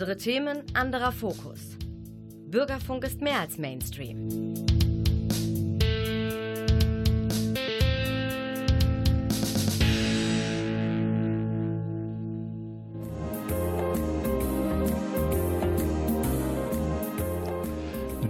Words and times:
Andere 0.00 0.16
Themen, 0.16 0.62
anderer 0.72 1.12
Fokus. 1.12 1.76
Bürgerfunk 2.46 3.04
ist 3.04 3.20
mehr 3.20 3.38
als 3.38 3.58
Mainstream. 3.58 4.54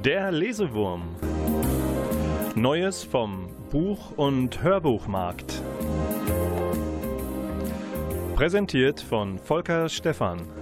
Der 0.04 0.32
Lesewurm. 0.32 1.14
Neues 2.56 3.04
vom 3.04 3.48
Buch- 3.70 4.10
und 4.16 4.60
Hörbuchmarkt. 4.60 5.62
Präsentiert 8.34 9.00
von 9.00 9.38
Volker 9.38 9.88
Stephan. 9.88 10.59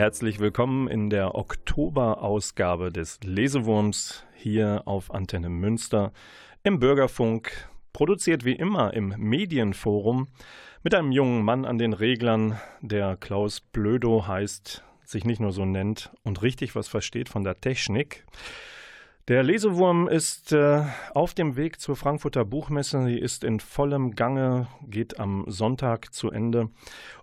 Herzlich 0.00 0.40
willkommen 0.40 0.88
in 0.88 1.10
der 1.10 1.34
Oktoberausgabe 1.34 2.90
des 2.90 3.20
Lesewurms 3.22 4.24
hier 4.34 4.84
auf 4.86 5.12
Antenne 5.12 5.50
Münster 5.50 6.14
im 6.62 6.78
Bürgerfunk, 6.78 7.68
produziert 7.92 8.46
wie 8.46 8.54
immer 8.54 8.94
im 8.94 9.14
Medienforum 9.18 10.28
mit 10.82 10.94
einem 10.94 11.12
jungen 11.12 11.44
Mann 11.44 11.66
an 11.66 11.76
den 11.76 11.92
Reglern, 11.92 12.58
der 12.80 13.18
Klaus 13.18 13.60
Blödo 13.60 14.26
heißt, 14.26 14.82
sich 15.04 15.26
nicht 15.26 15.38
nur 15.38 15.52
so 15.52 15.66
nennt 15.66 16.10
und 16.22 16.40
richtig 16.40 16.74
was 16.74 16.88
versteht 16.88 17.28
von 17.28 17.44
der 17.44 17.60
Technik. 17.60 18.24
Der 19.28 19.42
Lesewurm 19.42 20.08
ist 20.08 20.52
äh, 20.52 20.82
auf 21.12 21.34
dem 21.34 21.56
Weg 21.56 21.78
zur 21.78 21.94
Frankfurter 21.94 22.46
Buchmesse. 22.46 23.04
Sie 23.04 23.18
ist 23.18 23.44
in 23.44 23.60
vollem 23.60 24.12
Gange, 24.12 24.66
geht 24.80 25.20
am 25.20 25.44
Sonntag 25.46 26.14
zu 26.14 26.30
Ende. 26.30 26.70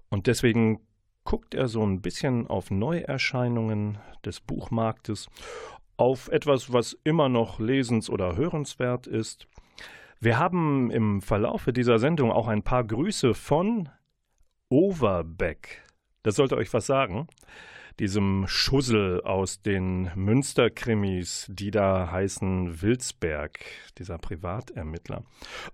Und 0.10 0.28
deswegen 0.28 0.80
guckt 1.28 1.56
er 1.56 1.68
so 1.68 1.86
ein 1.86 2.02
bisschen 2.02 2.48
auf 2.48 2.72
Neuerscheinungen 2.72 3.98
des 4.24 4.40
Buchmarktes, 4.40 5.28
auf 5.98 6.30
etwas, 6.30 6.72
was 6.72 6.98
immer 7.04 7.28
noch 7.28 7.60
lesens- 7.60 8.10
oder 8.10 8.38
hörenswert 8.38 9.08
ist. 9.08 9.46
Wir 10.22 10.40
haben 10.40 10.90
im 10.90 11.22
Verlaufe 11.22 11.74
dieser 11.74 12.00
Sendung 12.00 12.32
auch 12.32 12.48
ein 12.48 12.64
paar 12.64 12.86
Grüße 12.86 13.34
von 13.34 13.90
Overbeck. 14.70 15.84
Das 16.24 16.36
sollte 16.36 16.56
euch 16.56 16.74
was 16.74 16.86
sagen. 16.86 17.28
Diesem 18.00 18.46
Schussel 18.48 19.22
aus 19.22 19.62
den 19.62 20.10
Münsterkrimis, 20.16 21.48
die 21.50 21.72
da 21.72 22.10
heißen 22.10 22.82
Wilsberg, 22.82 23.60
dieser 23.98 24.18
Privatermittler. 24.18 25.24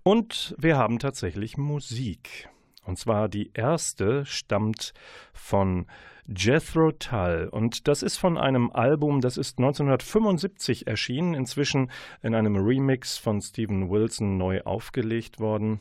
Und 0.02 0.56
wir 0.58 0.76
haben 0.76 0.98
tatsächlich 0.98 1.56
Musik. 1.56 2.48
Und 2.84 2.98
zwar 2.98 3.28
die 3.28 3.50
erste 3.54 4.24
stammt 4.26 4.92
von 5.32 5.86
Jethro 6.26 6.92
Tull. 6.92 7.48
Und 7.50 7.86
das 7.88 8.02
ist 8.02 8.16
von 8.16 8.38
einem 8.38 8.70
Album, 8.70 9.20
das 9.20 9.36
ist 9.36 9.58
1975 9.58 10.86
erschienen, 10.86 11.34
inzwischen 11.34 11.90
in 12.22 12.34
einem 12.34 12.56
Remix 12.56 13.18
von 13.18 13.40
Steven 13.42 13.90
Wilson 13.90 14.38
neu 14.38 14.62
aufgelegt 14.62 15.38
worden 15.38 15.80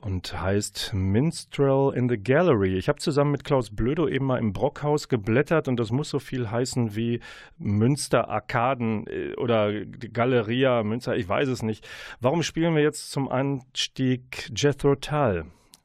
und 0.00 0.40
heißt 0.40 0.92
Minstrel 0.94 1.92
in 1.94 2.08
the 2.08 2.16
Gallery. 2.16 2.76
Ich 2.76 2.88
habe 2.88 2.98
zusammen 2.98 3.32
mit 3.32 3.44
Klaus 3.44 3.70
Blödo 3.70 4.08
eben 4.08 4.24
mal 4.26 4.38
im 4.38 4.52
Brockhaus 4.52 5.08
geblättert 5.08 5.68
und 5.68 5.78
das 5.78 5.90
muss 5.90 6.08
so 6.08 6.18
viel 6.18 6.50
heißen 6.50 6.96
wie 6.96 7.20
Münster 7.58 8.28
Arkaden 8.28 9.06
äh, 9.06 9.34
oder 9.34 9.84
Galeria 9.84 10.82
Münster, 10.82 11.16
ich 11.16 11.28
weiß 11.28 11.48
es 11.48 11.62
nicht. 11.62 11.86
Warum 12.20 12.42
spielen 12.42 12.74
wir 12.74 12.82
jetzt 12.82 13.10
zum 13.10 13.28
Einstieg 13.28 14.50
Jethro 14.56 14.94
Tull? 14.94 15.44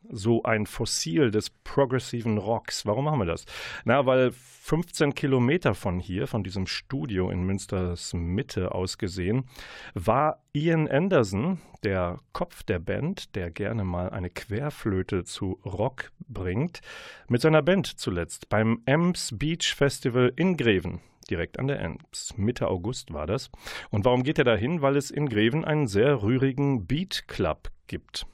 So 0.10 0.44
ein 0.44 0.66
Fossil 0.66 1.32
des 1.32 1.50
progressiven 1.50 2.38
Rocks. 2.38 2.86
Warum 2.86 3.06
machen 3.06 3.20
wir 3.20 3.26
das? 3.26 3.46
Na, 3.84 4.06
weil 4.06 4.32
15 4.32 5.14
Kilometer 5.14 5.76
von 5.76 6.00
hier, 6.00 6.28
von 6.28 6.44
diesem 6.44 6.68
Studio 6.68 7.30
in 7.30 7.44
Münsters 7.44 8.14
Mitte 8.14 8.74
aus 8.74 8.98
gesehen, 8.98 9.46
war 9.94 10.44
Ian 10.54 10.88
Anderson, 10.88 11.60
der 11.84 12.20
Kopf 12.34 12.64
der 12.64 12.80
Band, 12.80 13.36
der 13.36 13.52
gerne 13.52 13.84
mal 13.84 14.10
eine 14.10 14.30
Querflöte 14.30 15.24
zu 15.24 15.60
Rock 15.66 16.12
bringt, 16.28 16.82
mit 17.28 17.42
seiner 17.42 17.62
Band 17.62 17.88
zuletzt 17.88 18.50
beim 18.50 18.82
Ems 18.86 19.32
Beach 19.38 19.76
Festival 19.76 20.34
in 20.36 20.58
Greven 20.58 21.00
direkt 21.30 21.60
an 21.60 21.68
der 21.68 21.82
Ems. 21.82 22.34
Mitte 22.38 22.68
August 22.68 23.14
war 23.14 23.28
das. 23.28 23.50
Und 23.90 24.06
warum 24.06 24.24
geht 24.24 24.38
er 24.38 24.44
dahin? 24.44 24.82
Weil 24.82 24.96
es 24.96 25.12
in 25.12 25.28
Greven 25.28 25.66
einen 25.66 25.88
sehr 25.88 26.22
rührigen 26.22 26.86
Beat 26.86 27.28
Club 27.28 27.72
gibt. 27.88 28.28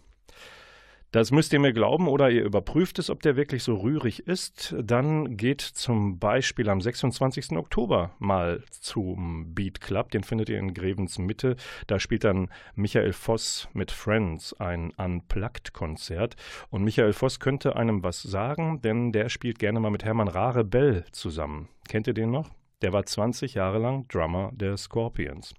Das 1.12 1.32
müsst 1.32 1.52
ihr 1.52 1.60
mir 1.60 1.74
glauben 1.74 2.08
oder 2.08 2.30
ihr 2.30 2.46
überprüft 2.46 2.98
es, 2.98 3.10
ob 3.10 3.22
der 3.22 3.36
wirklich 3.36 3.64
so 3.64 3.76
rührig 3.76 4.28
ist. 4.28 4.74
Dann 4.82 5.36
geht 5.36 5.60
zum 5.60 6.20
Beispiel 6.20 6.70
am 6.70 6.80
26. 6.80 7.58
Oktober 7.58 8.12
mal 8.18 8.64
zum 8.70 9.54
Beat 9.54 9.82
Club. 9.82 10.12
Den 10.12 10.24
findet 10.24 10.48
ihr 10.48 10.58
in 10.58 10.74
Grevens 10.74 11.18
Mitte. 11.18 11.58
Da 11.88 12.00
spielt 12.00 12.24
dann 12.24 12.50
Michael 12.76 13.12
Voss 13.12 13.68
mit 13.74 13.92
Friends 13.92 14.54
ein 14.54 14.92
Unplugged-Konzert. 14.92 16.38
Und 16.70 16.86
Michael 16.86 17.12
Voss 17.12 17.42
könnte 17.42 17.76
einem 17.76 18.04
was 18.04 18.22
sagen, 18.22 18.82
denn 18.82 19.12
der 19.12 19.28
spielt 19.28 19.60
gerne 19.60 19.82
mal 19.82 19.92
mit 19.92 20.06
Hermann 20.06 20.30
Rare-Bell 20.30 21.04
zusammen. 21.12 21.68
Kennt 21.90 22.08
ihr 22.08 22.14
den 22.14 22.32
noch? 22.32 22.50
Der 22.82 22.94
war 22.94 23.06
20 23.06 23.54
Jahre 23.54 23.78
lang 23.80 24.08
Drummer 24.08 24.52
der 24.54 24.78
Scorpions. 24.78 25.54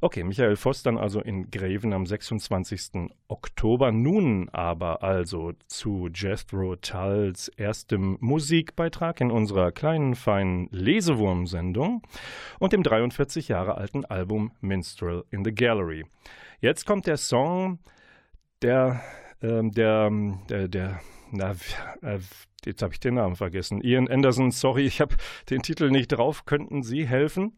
Okay, 0.00 0.22
Michael 0.22 0.56
Voss 0.56 0.82
dann 0.82 0.98
also 0.98 1.20
in 1.20 1.50
Greven 1.50 1.92
am 1.92 2.06
26. 2.06 3.10
Oktober. 3.28 3.92
Nun 3.92 4.48
aber 4.50 5.02
also 5.02 5.52
zu 5.66 6.08
Jethro 6.12 6.76
Tulls 6.76 7.48
erstem 7.48 8.16
Musikbeitrag 8.20 9.20
in 9.20 9.30
unserer 9.30 9.72
kleinen, 9.72 10.14
feinen 10.14 10.68
Lesewurm-Sendung 10.70 12.02
und 12.58 12.72
dem 12.72 12.82
43 12.82 13.48
Jahre 13.48 13.76
alten 13.76 14.04
Album 14.04 14.52
Minstrel 14.60 15.24
in 15.30 15.44
the 15.44 15.54
Gallery. 15.54 16.04
Jetzt 16.60 16.86
kommt 16.86 17.06
der 17.06 17.16
Song, 17.16 17.78
der, 18.62 19.00
äh, 19.40 19.62
der, 19.70 20.10
der, 20.48 20.68
der 20.68 21.00
na, 21.32 21.54
äh, 22.02 22.18
jetzt 22.64 22.82
habe 22.82 22.92
ich 22.92 23.00
den 23.00 23.14
Namen 23.14 23.36
vergessen. 23.36 23.80
Ian 23.82 24.08
Anderson, 24.08 24.50
sorry, 24.50 24.84
ich 24.86 25.00
habe 25.00 25.16
den 25.48 25.62
Titel 25.62 25.90
nicht 25.90 26.08
drauf. 26.08 26.44
Könnten 26.44 26.82
Sie 26.82 27.06
helfen? 27.06 27.52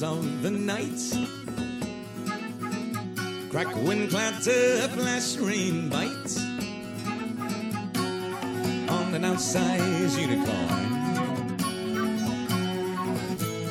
Angels 0.00 0.02
of 0.02 0.42
the 0.42 0.50
night. 0.50 1.00
Crack, 3.50 3.74
wind, 3.76 4.10
clatter, 4.10 4.88
flash, 4.88 5.36
rain, 5.36 5.88
bite 5.88 6.36
on 8.88 9.14
an 9.14 9.22
outsized 9.22 10.20
unicorn. 10.20 10.86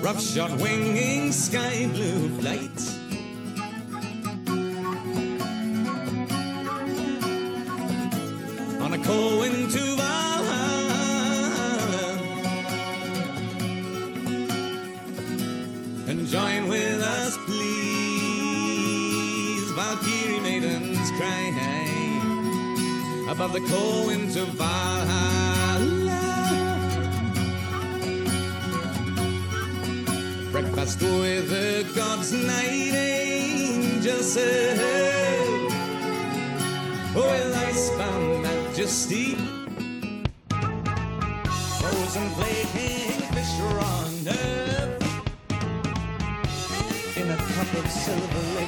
Rough 0.01 0.21
shot, 0.21 0.51
winging, 0.59 1.31
sky 1.31 1.87
blue 1.93 2.29
flight. 2.39 2.68
Go 23.67 24.09
into 24.09 24.45
Valhalla. 24.45 25.19
Breakfast 30.51 31.01
with 31.01 31.49
the 31.49 31.85
God's 31.95 32.31
night 32.31 32.93
angels. 32.93 34.33
said, 34.33 34.79
With 37.15 37.55
icebound 37.55 38.43
majesty, 38.43 39.35
frozen 41.79 42.29
flaking 42.37 43.21
fish 43.33 43.59
on 43.59 44.27
earth 44.27 45.03
in 47.17 47.29
a 47.29 47.37
cup 47.37 47.73
of 47.73 47.91
silver. 47.91 48.58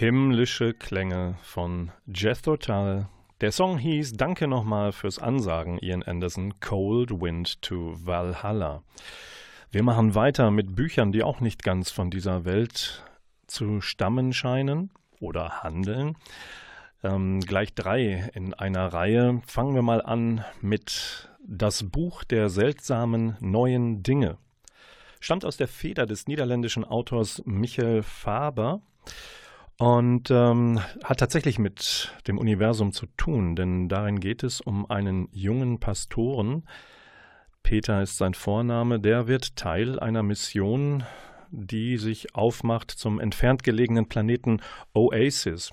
Himmlische 0.00 0.72
Klänge 0.72 1.34
von 1.42 1.92
Jethro 2.06 2.56
Tull. 2.56 3.06
Der 3.42 3.52
Song 3.52 3.76
hieß 3.76 4.14
Danke 4.14 4.48
nochmal 4.48 4.92
fürs 4.92 5.18
Ansagen, 5.18 5.78
Ian 5.78 6.02
Anderson, 6.02 6.58
Cold 6.58 7.10
Wind 7.20 7.60
to 7.60 7.92
Valhalla. 8.02 8.82
Wir 9.70 9.82
machen 9.82 10.14
weiter 10.14 10.50
mit 10.50 10.74
Büchern, 10.74 11.12
die 11.12 11.22
auch 11.22 11.40
nicht 11.40 11.62
ganz 11.62 11.90
von 11.90 12.10
dieser 12.10 12.46
Welt 12.46 13.04
zu 13.46 13.82
stammen 13.82 14.32
scheinen 14.32 14.90
oder 15.20 15.62
handeln. 15.62 16.16
Ähm, 17.02 17.40
gleich 17.40 17.74
drei 17.74 18.30
in 18.32 18.54
einer 18.54 18.94
Reihe. 18.94 19.42
Fangen 19.46 19.74
wir 19.74 19.82
mal 19.82 20.00
an 20.00 20.42
mit 20.62 21.28
Das 21.46 21.82
Buch 21.82 22.24
der 22.24 22.48
seltsamen 22.48 23.36
neuen 23.40 24.02
Dinge. 24.02 24.38
Stammt 25.20 25.44
aus 25.44 25.58
der 25.58 25.68
Feder 25.68 26.06
des 26.06 26.26
niederländischen 26.26 26.86
Autors 26.86 27.42
Michael 27.44 28.02
Faber 28.02 28.80
und 29.80 30.30
ähm, 30.30 30.78
hat 31.02 31.20
tatsächlich 31.20 31.58
mit 31.58 32.12
dem 32.26 32.36
Universum 32.36 32.92
zu 32.92 33.06
tun, 33.16 33.56
denn 33.56 33.88
darin 33.88 34.20
geht 34.20 34.42
es 34.42 34.60
um 34.60 34.90
einen 34.90 35.30
jungen 35.32 35.80
Pastoren. 35.80 36.68
Peter 37.62 38.02
ist 38.02 38.18
sein 38.18 38.34
Vorname, 38.34 39.00
der 39.00 39.26
wird 39.26 39.56
Teil 39.56 39.98
einer 39.98 40.22
Mission, 40.22 41.04
die 41.50 41.96
sich 41.96 42.34
aufmacht 42.34 42.90
zum 42.90 43.18
entfernt 43.20 43.62
gelegenen 43.62 44.06
Planeten 44.06 44.60
Oasis. 44.92 45.72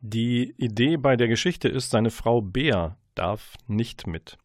Die 0.00 0.54
Idee 0.56 0.96
bei 0.96 1.16
der 1.16 1.28
Geschichte 1.28 1.68
ist, 1.68 1.90
seine 1.90 2.10
Frau 2.10 2.40
Bea 2.40 2.96
darf 3.14 3.58
nicht 3.66 4.06
mit. 4.06 4.38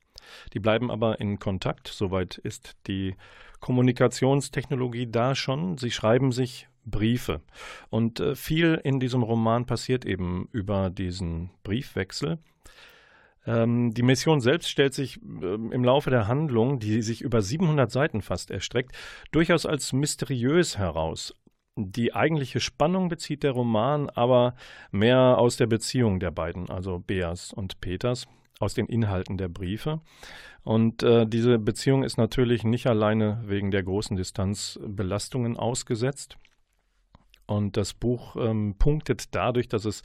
Die 0.51 0.59
bleiben 0.59 0.91
aber 0.91 1.21
in 1.21 1.39
Kontakt, 1.39 1.87
soweit 1.87 2.37
ist 2.37 2.75
die 2.87 3.15
Kommunikationstechnologie 3.61 5.07
da 5.09 5.35
schon. 5.35 5.77
Sie 5.77 5.91
schreiben 5.91 6.33
sich 6.33 6.67
Briefe. 6.85 7.41
Und 7.89 8.19
äh, 8.19 8.35
viel 8.35 8.79
in 8.83 8.99
diesem 8.99 9.23
Roman 9.23 9.65
passiert 9.65 10.05
eben 10.05 10.47
über 10.51 10.89
diesen 10.89 11.49
Briefwechsel. 11.63 12.39
Ähm, 13.47 13.93
die 13.93 14.03
Mission 14.03 14.41
selbst 14.41 14.69
stellt 14.69 14.93
sich 14.93 15.21
ähm, 15.21 15.71
im 15.71 15.83
Laufe 15.83 16.09
der 16.09 16.27
Handlung, 16.27 16.79
die 16.79 17.01
sich 17.01 17.21
über 17.21 17.41
700 17.41 17.91
Seiten 17.91 18.21
fast 18.21 18.51
erstreckt, 18.51 18.95
durchaus 19.31 19.65
als 19.65 19.93
mysteriös 19.93 20.77
heraus. 20.77 21.33
Die 21.77 22.13
eigentliche 22.15 22.61
Spannung 22.61 23.09
bezieht 23.09 23.43
der 23.43 23.51
Roman 23.51 24.09
aber 24.09 24.55
mehr 24.91 25.37
aus 25.37 25.57
der 25.57 25.67
Beziehung 25.67 26.19
der 26.19 26.31
beiden, 26.31 26.69
also 26.69 26.99
Beas 26.99 27.51
und 27.51 27.81
Peters, 27.81 28.27
aus 28.59 28.73
den 28.73 28.85
Inhalten 28.85 29.37
der 29.37 29.49
Briefe. 29.49 29.99
Und 30.63 31.03
äh, 31.03 31.27
diese 31.27 31.59
Beziehung 31.59 32.03
ist 32.03 32.17
natürlich 32.17 32.63
nicht 32.63 32.87
alleine 32.87 33.43
wegen 33.45 33.71
der 33.71 33.83
großen 33.83 34.15
Distanz 34.15 34.79
Belastungen 34.83 35.57
ausgesetzt. 35.57 36.37
Und 37.47 37.77
das 37.77 37.93
Buch 37.93 38.35
ähm, 38.37 38.75
punktet 38.77 39.35
dadurch, 39.35 39.67
dass 39.67 39.85
es 39.85 40.01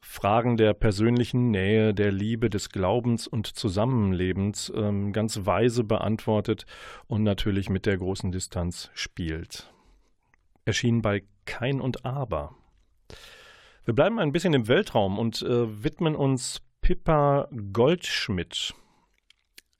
Fragen 0.00 0.56
der 0.56 0.72
persönlichen 0.72 1.50
Nähe, 1.50 1.92
der 1.92 2.12
Liebe, 2.12 2.48
des 2.48 2.70
Glaubens 2.70 3.26
und 3.26 3.46
Zusammenlebens 3.46 4.72
ähm, 4.74 5.12
ganz 5.12 5.44
weise 5.44 5.84
beantwortet 5.84 6.64
und 7.06 7.24
natürlich 7.24 7.68
mit 7.68 7.86
der 7.86 7.98
großen 7.98 8.30
Distanz 8.30 8.90
spielt. 8.94 9.72
Erschien 10.64 11.02
bei 11.02 11.24
Kein 11.44 11.80
und 11.80 12.04
Aber. 12.04 12.54
Wir 13.84 13.94
bleiben 13.94 14.18
ein 14.18 14.32
bisschen 14.32 14.54
im 14.54 14.68
Weltraum 14.68 15.18
und 15.18 15.42
äh, 15.42 15.84
widmen 15.84 16.14
uns 16.14 16.62
Pippa 16.80 17.48
Goldschmidt. 17.72 18.74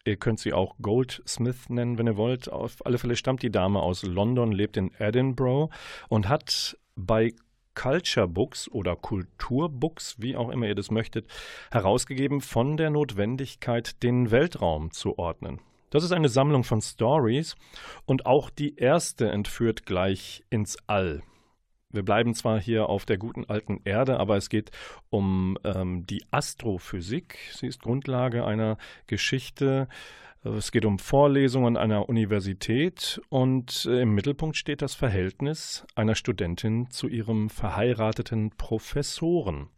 Ihr 0.06 0.16
könnt 0.16 0.38
sie 0.38 0.52
auch 0.52 0.76
Goldsmith 0.80 1.68
nennen, 1.68 1.98
wenn 1.98 2.06
ihr 2.06 2.16
wollt. 2.16 2.48
Auf 2.48 2.86
alle 2.86 2.96
Fälle 2.96 3.16
stammt 3.16 3.42
die 3.42 3.50
Dame 3.50 3.82
aus 3.82 4.04
London, 4.04 4.52
lebt 4.52 4.76
in 4.76 4.92
Edinburgh 5.00 5.74
und 6.08 6.28
hat 6.28 6.78
bei 6.94 7.32
Culture 7.74 8.28
Books 8.28 8.70
oder 8.70 8.94
Kulturbooks, 8.94 10.14
wie 10.18 10.36
auch 10.36 10.50
immer 10.50 10.68
ihr 10.68 10.76
das 10.76 10.92
möchtet, 10.92 11.26
herausgegeben 11.72 12.40
von 12.40 12.76
der 12.76 12.90
Notwendigkeit, 12.90 14.00
den 14.04 14.30
Weltraum 14.30 14.92
zu 14.92 15.18
ordnen. 15.18 15.60
Das 15.90 16.04
ist 16.04 16.12
eine 16.12 16.28
Sammlung 16.28 16.62
von 16.62 16.80
Stories 16.80 17.56
und 18.04 18.26
auch 18.26 18.48
die 18.48 18.76
erste 18.76 19.28
entführt 19.28 19.86
gleich 19.86 20.44
ins 20.50 20.78
All. 20.86 21.22
Wir 21.92 22.02
bleiben 22.02 22.34
zwar 22.34 22.60
hier 22.60 22.88
auf 22.88 23.06
der 23.06 23.16
guten 23.16 23.44
alten 23.44 23.80
Erde, 23.84 24.18
aber 24.18 24.36
es 24.36 24.48
geht 24.48 24.70
um 25.08 25.56
ähm, 25.64 26.06
die 26.06 26.24
Astrophysik. 26.30 27.38
Sie 27.52 27.66
ist 27.66 27.80
Grundlage 27.80 28.44
einer 28.44 28.76
Geschichte. 29.06 29.88
Es 30.42 30.70
geht 30.70 30.84
um 30.84 30.98
Vorlesungen 30.98 31.76
einer 31.76 32.08
Universität 32.08 33.20
und 33.30 33.84
im 33.84 34.14
Mittelpunkt 34.14 34.56
steht 34.56 34.80
das 34.80 34.94
Verhältnis 34.94 35.84
einer 35.96 36.14
Studentin 36.14 36.88
zu 36.90 37.08
ihrem 37.08 37.50
verheirateten 37.50 38.50
Professoren. 38.50 39.68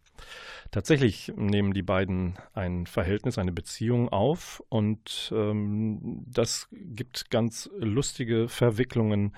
Tatsächlich 0.71 1.33
nehmen 1.37 1.73
die 1.73 1.83
beiden 1.83 2.39
ein 2.53 2.87
Verhältnis, 2.87 3.39
eine 3.39 3.53
Beziehung 3.53 4.11
auf 4.11 4.63
und 4.69 5.33
ähm, 5.35 6.25
das 6.27 6.69
gibt 6.73 7.31
ganz 7.31 7.71
lustige 7.79 8.49
Verwicklungen 8.49 9.35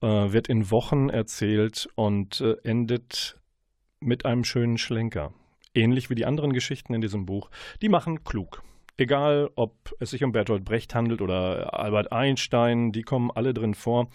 äh, 0.00 0.32
wird 0.32 0.48
in 0.48 0.70
Wochen 0.70 1.08
erzählt 1.08 1.88
und 1.94 2.40
äh, 2.40 2.56
endet 2.64 3.38
mit 4.00 4.24
einem 4.24 4.44
schönen 4.44 4.78
Schlenker. 4.78 5.32
Ähnlich 5.74 6.10
wie 6.10 6.14
die 6.14 6.26
anderen 6.26 6.52
Geschichten 6.52 6.94
in 6.94 7.00
diesem 7.00 7.26
Buch. 7.26 7.50
Die 7.80 7.88
machen 7.88 8.24
klug. 8.24 8.62
Egal, 8.96 9.50
ob 9.54 9.94
es 9.98 10.10
sich 10.10 10.24
um 10.24 10.32
Bertolt 10.32 10.64
Brecht 10.64 10.94
handelt 10.94 11.22
oder 11.22 11.78
Albert 11.78 12.12
Einstein, 12.12 12.92
die 12.92 13.02
kommen 13.02 13.30
alle 13.30 13.54
drin 13.54 13.74
vor. 13.74 14.08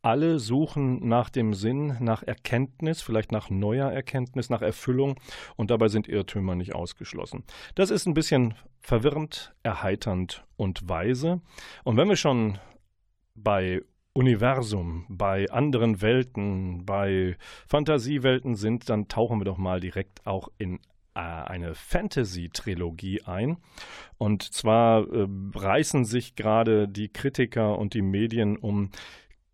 Alle 0.00 0.40
suchen 0.40 1.06
nach 1.06 1.30
dem 1.30 1.54
Sinn, 1.54 1.96
nach 2.00 2.22
Erkenntnis, 2.22 3.02
vielleicht 3.02 3.30
nach 3.30 3.50
neuer 3.50 3.90
Erkenntnis, 3.90 4.50
nach 4.50 4.62
Erfüllung 4.62 5.20
und 5.56 5.70
dabei 5.70 5.88
sind 5.88 6.08
Irrtümer 6.08 6.56
nicht 6.56 6.74
ausgeschlossen. 6.74 7.44
Das 7.74 7.90
ist 7.90 8.06
ein 8.06 8.14
bisschen 8.14 8.54
verwirrend, 8.80 9.54
erheiternd 9.62 10.44
und 10.56 10.88
weise. 10.88 11.40
Und 11.84 11.96
wenn 11.96 12.08
wir 12.08 12.16
schon 12.16 12.58
bei 13.34 13.82
Universum, 14.14 15.06
bei 15.08 15.50
anderen 15.50 16.02
Welten, 16.02 16.84
bei 16.84 17.36
Fantasiewelten 17.66 18.56
sind, 18.56 18.88
dann 18.90 19.08
tauchen 19.08 19.40
wir 19.40 19.44
doch 19.44 19.58
mal 19.58 19.80
direkt 19.80 20.26
auch 20.26 20.48
in 20.58 20.80
äh, 21.14 21.20
eine 21.20 21.74
Fantasy-Trilogie 21.74 23.22
ein. 23.24 23.56
Und 24.18 24.42
zwar 24.42 25.06
äh, 25.10 25.26
reißen 25.54 26.04
sich 26.04 26.36
gerade 26.36 26.88
die 26.88 27.08
Kritiker 27.08 27.78
und 27.78 27.94
die 27.94 28.02
Medien 28.02 28.56
um 28.56 28.90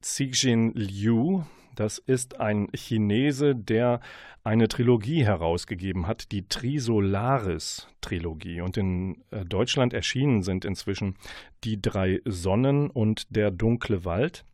Cixin 0.03 0.73
Liu. 0.75 1.45
Das 1.79 1.99
ist 1.99 2.41
ein 2.41 2.69
Chinese, 2.75 3.55
der 3.55 4.01
eine 4.43 4.67
Trilogie 4.67 5.25
herausgegeben 5.25 6.09
hat, 6.09 6.33
die 6.33 6.49
Trisolaris-Trilogie. 6.49 8.63
Und 8.63 8.77
in 8.77 9.23
äh, 9.31 9.45
Deutschland 9.45 9.95
erschienen 9.95 10.43
sind 10.43 10.65
inzwischen 10.65 11.15
die 11.63 11.81
drei 11.81 12.21
Sonnen 12.25 12.91
und 12.91 13.37
der 13.37 13.53
dunkle 13.53 14.05
Wald. 14.05 14.45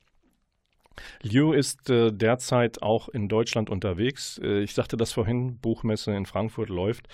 Liu 1.22 1.54
ist 1.54 1.88
äh, 1.88 2.12
derzeit 2.12 2.82
auch 2.82 3.08
in 3.08 3.30
Deutschland 3.30 3.70
unterwegs. 3.70 4.38
Äh, 4.44 4.60
ich 4.60 4.74
sagte 4.74 4.98
das 4.98 5.12
vorhin, 5.12 5.56
Buchmesse 5.56 6.14
in 6.14 6.26
Frankfurt 6.26 6.68
läuft 6.68 7.08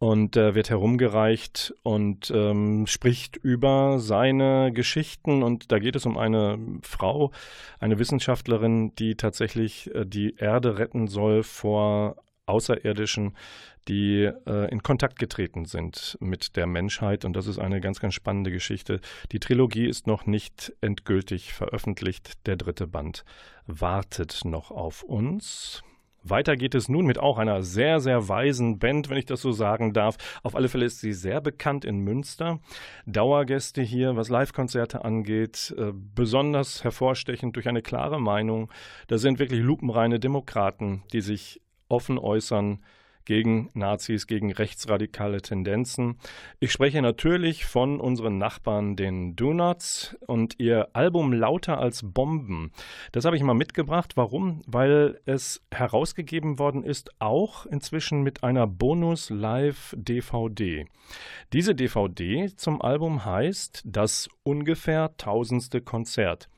und 0.00 0.34
äh, 0.38 0.54
wird 0.54 0.70
herumgereicht 0.70 1.74
und 1.82 2.32
ähm, 2.34 2.86
spricht 2.86 3.36
über 3.36 3.98
seine 3.98 4.72
Geschichten. 4.72 5.42
Und 5.42 5.70
da 5.70 5.78
geht 5.78 5.94
es 5.94 6.06
um 6.06 6.16
eine 6.16 6.58
Frau, 6.80 7.32
eine 7.80 7.98
Wissenschaftlerin, 7.98 8.94
die 8.94 9.16
tatsächlich 9.16 9.94
äh, 9.94 10.06
die 10.06 10.36
Erde 10.36 10.78
retten 10.78 11.06
soll 11.06 11.42
vor 11.42 12.16
Außerirdischen, 12.46 13.36
die 13.88 14.30
äh, 14.46 14.70
in 14.70 14.82
Kontakt 14.82 15.18
getreten 15.18 15.66
sind 15.66 16.16
mit 16.18 16.56
der 16.56 16.66
Menschheit. 16.66 17.26
Und 17.26 17.34
das 17.34 17.46
ist 17.46 17.58
eine 17.58 17.82
ganz, 17.82 18.00
ganz 18.00 18.14
spannende 18.14 18.50
Geschichte. 18.50 19.02
Die 19.32 19.38
Trilogie 19.38 19.86
ist 19.86 20.06
noch 20.06 20.24
nicht 20.24 20.72
endgültig 20.80 21.52
veröffentlicht. 21.52 22.46
Der 22.46 22.56
dritte 22.56 22.86
Band 22.86 23.26
wartet 23.66 24.46
noch 24.46 24.70
auf 24.70 25.02
uns. 25.02 25.82
Weiter 26.22 26.56
geht 26.56 26.74
es 26.74 26.88
nun 26.88 27.06
mit 27.06 27.18
auch 27.18 27.38
einer 27.38 27.62
sehr, 27.62 28.00
sehr 28.00 28.28
weisen 28.28 28.78
Band, 28.78 29.08
wenn 29.08 29.16
ich 29.16 29.26
das 29.26 29.40
so 29.40 29.52
sagen 29.52 29.92
darf. 29.92 30.16
Auf 30.42 30.54
alle 30.54 30.68
Fälle 30.68 30.86
ist 30.86 31.00
sie 31.00 31.12
sehr 31.12 31.40
bekannt 31.40 31.84
in 31.84 31.98
Münster. 32.00 32.60
Dauergäste 33.06 33.82
hier, 33.82 34.16
was 34.16 34.28
Live-Konzerte 34.28 35.04
angeht, 35.04 35.74
äh, 35.78 35.92
besonders 35.94 36.84
hervorstechend 36.84 37.56
durch 37.56 37.68
eine 37.68 37.82
klare 37.82 38.20
Meinung. 38.20 38.70
Da 39.08 39.18
sind 39.18 39.38
wirklich 39.38 39.60
lupenreine 39.60 40.20
Demokraten, 40.20 41.02
die 41.12 41.20
sich 41.20 41.60
offen 41.88 42.18
äußern 42.18 42.80
gegen 43.24 43.70
Nazis, 43.74 44.26
gegen 44.26 44.50
rechtsradikale 44.52 45.40
Tendenzen. 45.42 46.18
Ich 46.58 46.72
spreche 46.72 47.00
natürlich 47.02 47.64
von 47.64 48.00
unseren 48.00 48.38
Nachbarn, 48.38 48.96
den 48.96 49.36
Donuts, 49.36 50.16
und 50.26 50.58
ihr 50.58 50.88
Album 50.92 51.32
Lauter 51.32 51.78
als 51.78 52.02
Bomben. 52.04 52.72
Das 53.12 53.24
habe 53.24 53.36
ich 53.36 53.42
mal 53.42 53.54
mitgebracht. 53.54 54.16
Warum? 54.16 54.62
Weil 54.66 55.20
es 55.26 55.62
herausgegeben 55.72 56.58
worden 56.58 56.82
ist, 56.82 57.10
auch 57.18 57.64
inzwischen 57.66 58.22
mit 58.22 58.42
einer 58.44 58.66
Bonus-Live-DVD. 58.66 60.86
Diese 61.52 61.74
DVD 61.74 62.54
zum 62.54 62.80
Album 62.82 63.24
heißt 63.24 63.82
Das 63.84 64.28
ungefähr 64.42 65.16
tausendste 65.16 65.80
Konzert. 65.80 66.48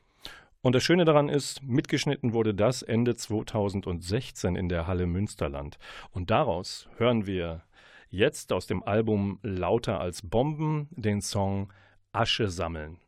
Und 0.64 0.76
das 0.76 0.84
Schöne 0.84 1.04
daran 1.04 1.28
ist, 1.28 1.60
mitgeschnitten 1.64 2.32
wurde 2.32 2.54
das 2.54 2.82
Ende 2.82 3.16
2016 3.16 4.54
in 4.54 4.68
der 4.68 4.86
Halle 4.86 5.06
Münsterland. 5.06 5.76
Und 6.12 6.30
daraus 6.30 6.88
hören 6.98 7.26
wir 7.26 7.62
jetzt 8.10 8.52
aus 8.52 8.68
dem 8.68 8.84
Album 8.84 9.40
Lauter 9.42 10.00
als 10.00 10.22
Bomben 10.22 10.86
den 10.92 11.20
Song 11.20 11.72
Asche 12.12 12.48
sammeln. 12.48 12.98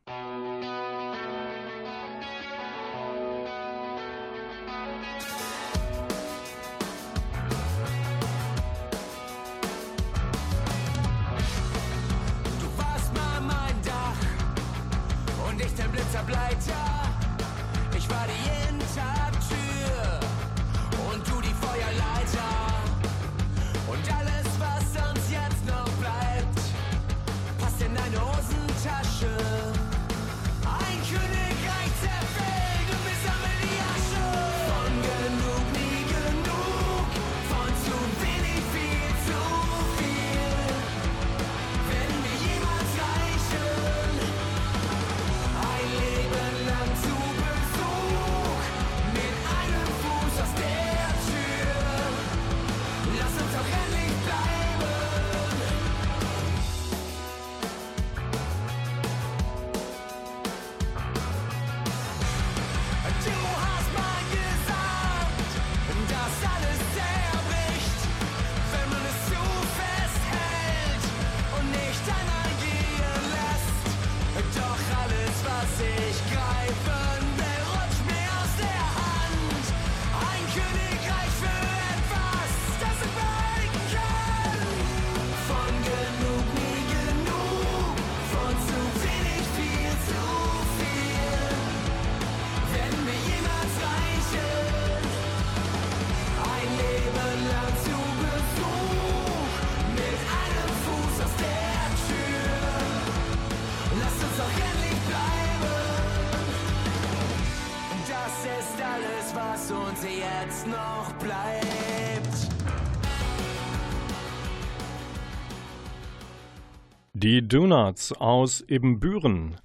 Die 117.25 117.41
Donuts 117.49 118.13
aus 118.13 118.61
Ebenbüren 118.69 119.57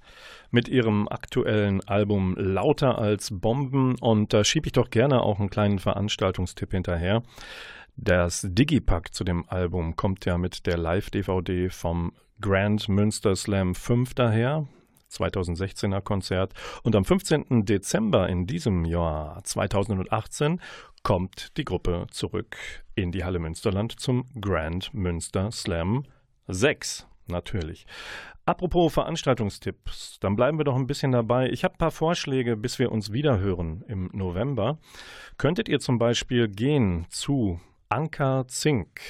mit 0.50 0.66
ihrem 0.66 1.06
aktuellen 1.08 1.86
Album 1.86 2.34
Lauter 2.38 2.96
als 2.96 3.28
Bomben. 3.38 3.96
Und 3.96 4.32
da 4.32 4.44
schiebe 4.44 4.68
ich 4.68 4.72
doch 4.72 4.88
gerne 4.88 5.20
auch 5.20 5.38
einen 5.38 5.50
kleinen 5.50 5.78
Veranstaltungstipp 5.78 6.70
hinterher. 6.70 7.22
Das 7.96 8.46
Digipack 8.48 9.12
zu 9.12 9.24
dem 9.24 9.46
Album 9.46 9.94
kommt 9.94 10.24
ja 10.24 10.38
mit 10.38 10.64
der 10.64 10.78
Live-DVD 10.78 11.68
vom 11.68 12.14
Grand 12.40 12.88
Münster 12.88 13.36
Slam 13.36 13.74
5 13.74 14.14
daher. 14.14 14.66
2016er 15.10 16.00
Konzert. 16.00 16.54
Und 16.82 16.96
am 16.96 17.04
15. 17.04 17.66
Dezember 17.66 18.26
in 18.30 18.46
diesem 18.46 18.86
Jahr 18.86 19.44
2018 19.44 20.62
kommt 21.02 21.58
die 21.58 21.66
Gruppe 21.66 22.06
zurück 22.10 22.56
in 22.94 23.12
die 23.12 23.22
Halle 23.22 23.38
Münsterland 23.38 24.00
zum 24.00 24.24
Grand 24.40 24.94
Münster 24.94 25.52
Slam 25.52 26.04
6 26.48 27.06
natürlich. 27.30 27.86
Apropos 28.46 28.92
Veranstaltungstipps, 28.92 30.18
dann 30.20 30.36
bleiben 30.36 30.58
wir 30.58 30.64
doch 30.64 30.76
ein 30.76 30.86
bisschen 30.86 31.12
dabei. 31.12 31.50
Ich 31.50 31.62
habe 31.62 31.74
ein 31.74 31.78
paar 31.78 31.90
Vorschläge, 31.90 32.56
bis 32.56 32.78
wir 32.78 32.90
uns 32.90 33.12
wiederhören 33.12 33.84
im 33.86 34.10
November. 34.12 34.78
Könntet 35.38 35.68
ihr 35.68 35.80
zum 35.80 35.98
Beispiel 35.98 36.48
gehen 36.48 37.06
zu 37.10 37.60
Anker 37.88 38.46
Zink, 38.48 39.00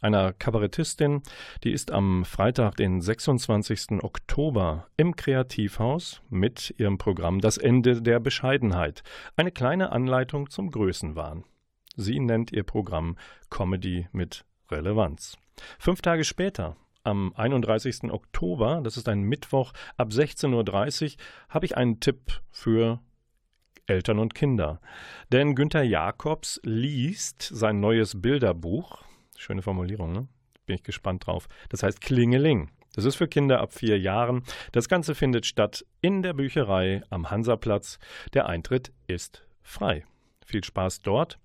einer 0.00 0.32
Kabarettistin, 0.32 1.22
die 1.64 1.72
ist 1.72 1.90
am 1.90 2.24
Freitag, 2.24 2.76
den 2.76 3.00
26. 3.00 4.02
Oktober 4.02 4.86
im 4.96 5.16
Kreativhaus 5.16 6.22
mit 6.28 6.74
ihrem 6.78 6.98
Programm 6.98 7.40
Das 7.40 7.56
Ende 7.56 8.02
der 8.02 8.20
Bescheidenheit. 8.20 9.02
Eine 9.36 9.52
kleine 9.52 9.92
Anleitung 9.92 10.50
zum 10.50 10.70
Größenwahn. 10.70 11.44
Sie 11.96 12.20
nennt 12.20 12.52
ihr 12.52 12.62
Programm 12.62 13.16
Comedy 13.48 14.06
mit 14.12 14.44
Relevanz. 14.70 15.38
Fünf 15.78 16.02
Tage 16.02 16.24
später, 16.24 16.76
am 17.06 17.32
31. 17.36 18.10
Oktober, 18.10 18.80
das 18.82 18.96
ist 18.96 19.08
ein 19.08 19.22
Mittwoch 19.22 19.72
ab 19.96 20.08
16.30 20.08 21.04
Uhr, 21.04 21.22
habe 21.48 21.64
ich 21.64 21.76
einen 21.76 22.00
Tipp 22.00 22.40
für 22.50 23.00
Eltern 23.86 24.18
und 24.18 24.34
Kinder. 24.34 24.80
Denn 25.30 25.54
Günther 25.54 25.84
Jakobs 25.84 26.60
liest 26.64 27.42
sein 27.42 27.78
neues 27.78 28.20
Bilderbuch. 28.20 28.98
Schöne 29.36 29.62
Formulierung, 29.62 30.12
ne? 30.12 30.28
Bin 30.66 30.74
ich 30.74 30.82
gespannt 30.82 31.26
drauf. 31.26 31.46
Das 31.68 31.84
heißt 31.84 32.00
Klingeling. 32.00 32.72
Das 32.96 33.04
ist 33.04 33.14
für 33.14 33.28
Kinder 33.28 33.60
ab 33.60 33.72
vier 33.72 34.00
Jahren. 34.00 34.42
Das 34.72 34.88
Ganze 34.88 35.14
findet 35.14 35.46
statt 35.46 35.84
in 36.00 36.22
der 36.22 36.32
Bücherei 36.32 37.02
am 37.08 37.30
Hansaplatz. 37.30 38.00
Der 38.34 38.46
Eintritt 38.46 38.92
ist 39.06 39.46
frei. 39.62 40.04
Viel 40.44 40.64
Spaß 40.64 41.02
dort. 41.02 41.38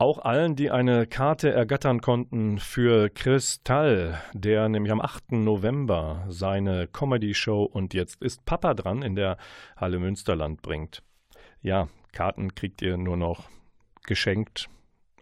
Auch 0.00 0.18
allen, 0.18 0.56
die 0.56 0.70
eine 0.70 1.06
Karte 1.06 1.52
ergattern 1.52 2.00
konnten 2.00 2.58
für 2.58 3.10
Kristall, 3.10 4.18
der 4.32 4.70
nämlich 4.70 4.90
am 4.90 5.00
8. 5.02 5.32
November 5.32 6.24
seine 6.30 6.86
Comedy-Show 6.86 7.64
und 7.64 7.92
jetzt 7.92 8.22
ist 8.22 8.46
Papa 8.46 8.72
dran 8.72 9.02
in 9.02 9.14
der 9.14 9.36
Halle 9.76 9.98
Münsterland 9.98 10.62
bringt. 10.62 11.02
Ja, 11.60 11.88
Karten 12.12 12.54
kriegt 12.54 12.80
ihr 12.80 12.96
nur 12.96 13.18
noch 13.18 13.50
geschenkt 14.06 14.70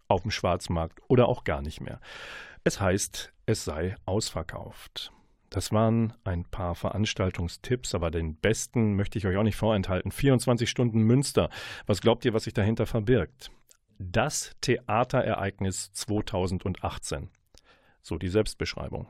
auf 0.06 0.23
dem 0.23 0.30
Schwarzmarkt 0.30 1.00
oder 1.08 1.28
auch 1.28 1.42
gar 1.42 1.61
nicht 1.61 1.80
mehr. 1.80 1.99
Es 2.62 2.80
heißt, 2.80 3.32
es 3.47 3.64
sei 3.64 3.97
ausverkauft. 4.06 5.11
Das 5.50 5.73
waren 5.73 6.12
ein 6.23 6.44
paar 6.44 6.76
Veranstaltungstipps, 6.76 7.97
aber 7.97 8.12
den 8.12 8.37
besten 8.37 8.94
möchte 8.94 9.18
ich 9.18 9.26
euch 9.26 9.38
auch 9.38 9.42
nicht 9.42 9.56
vorenthalten. 9.56 10.12
24 10.12 10.70
Stunden 10.70 11.00
Münster. 11.00 11.50
Was 11.87 12.00
glaubt 12.00 12.25
ihr, 12.25 12.32
was 12.32 12.44
sich 12.44 12.54
dahinter 12.54 12.87
verbirgt? 12.87 13.50
Das 14.00 14.52
Theaterereignis 14.61 15.93
2018. 15.93 17.31
So 18.00 18.17
die 18.17 18.28
Selbstbeschreibung. 18.28 19.09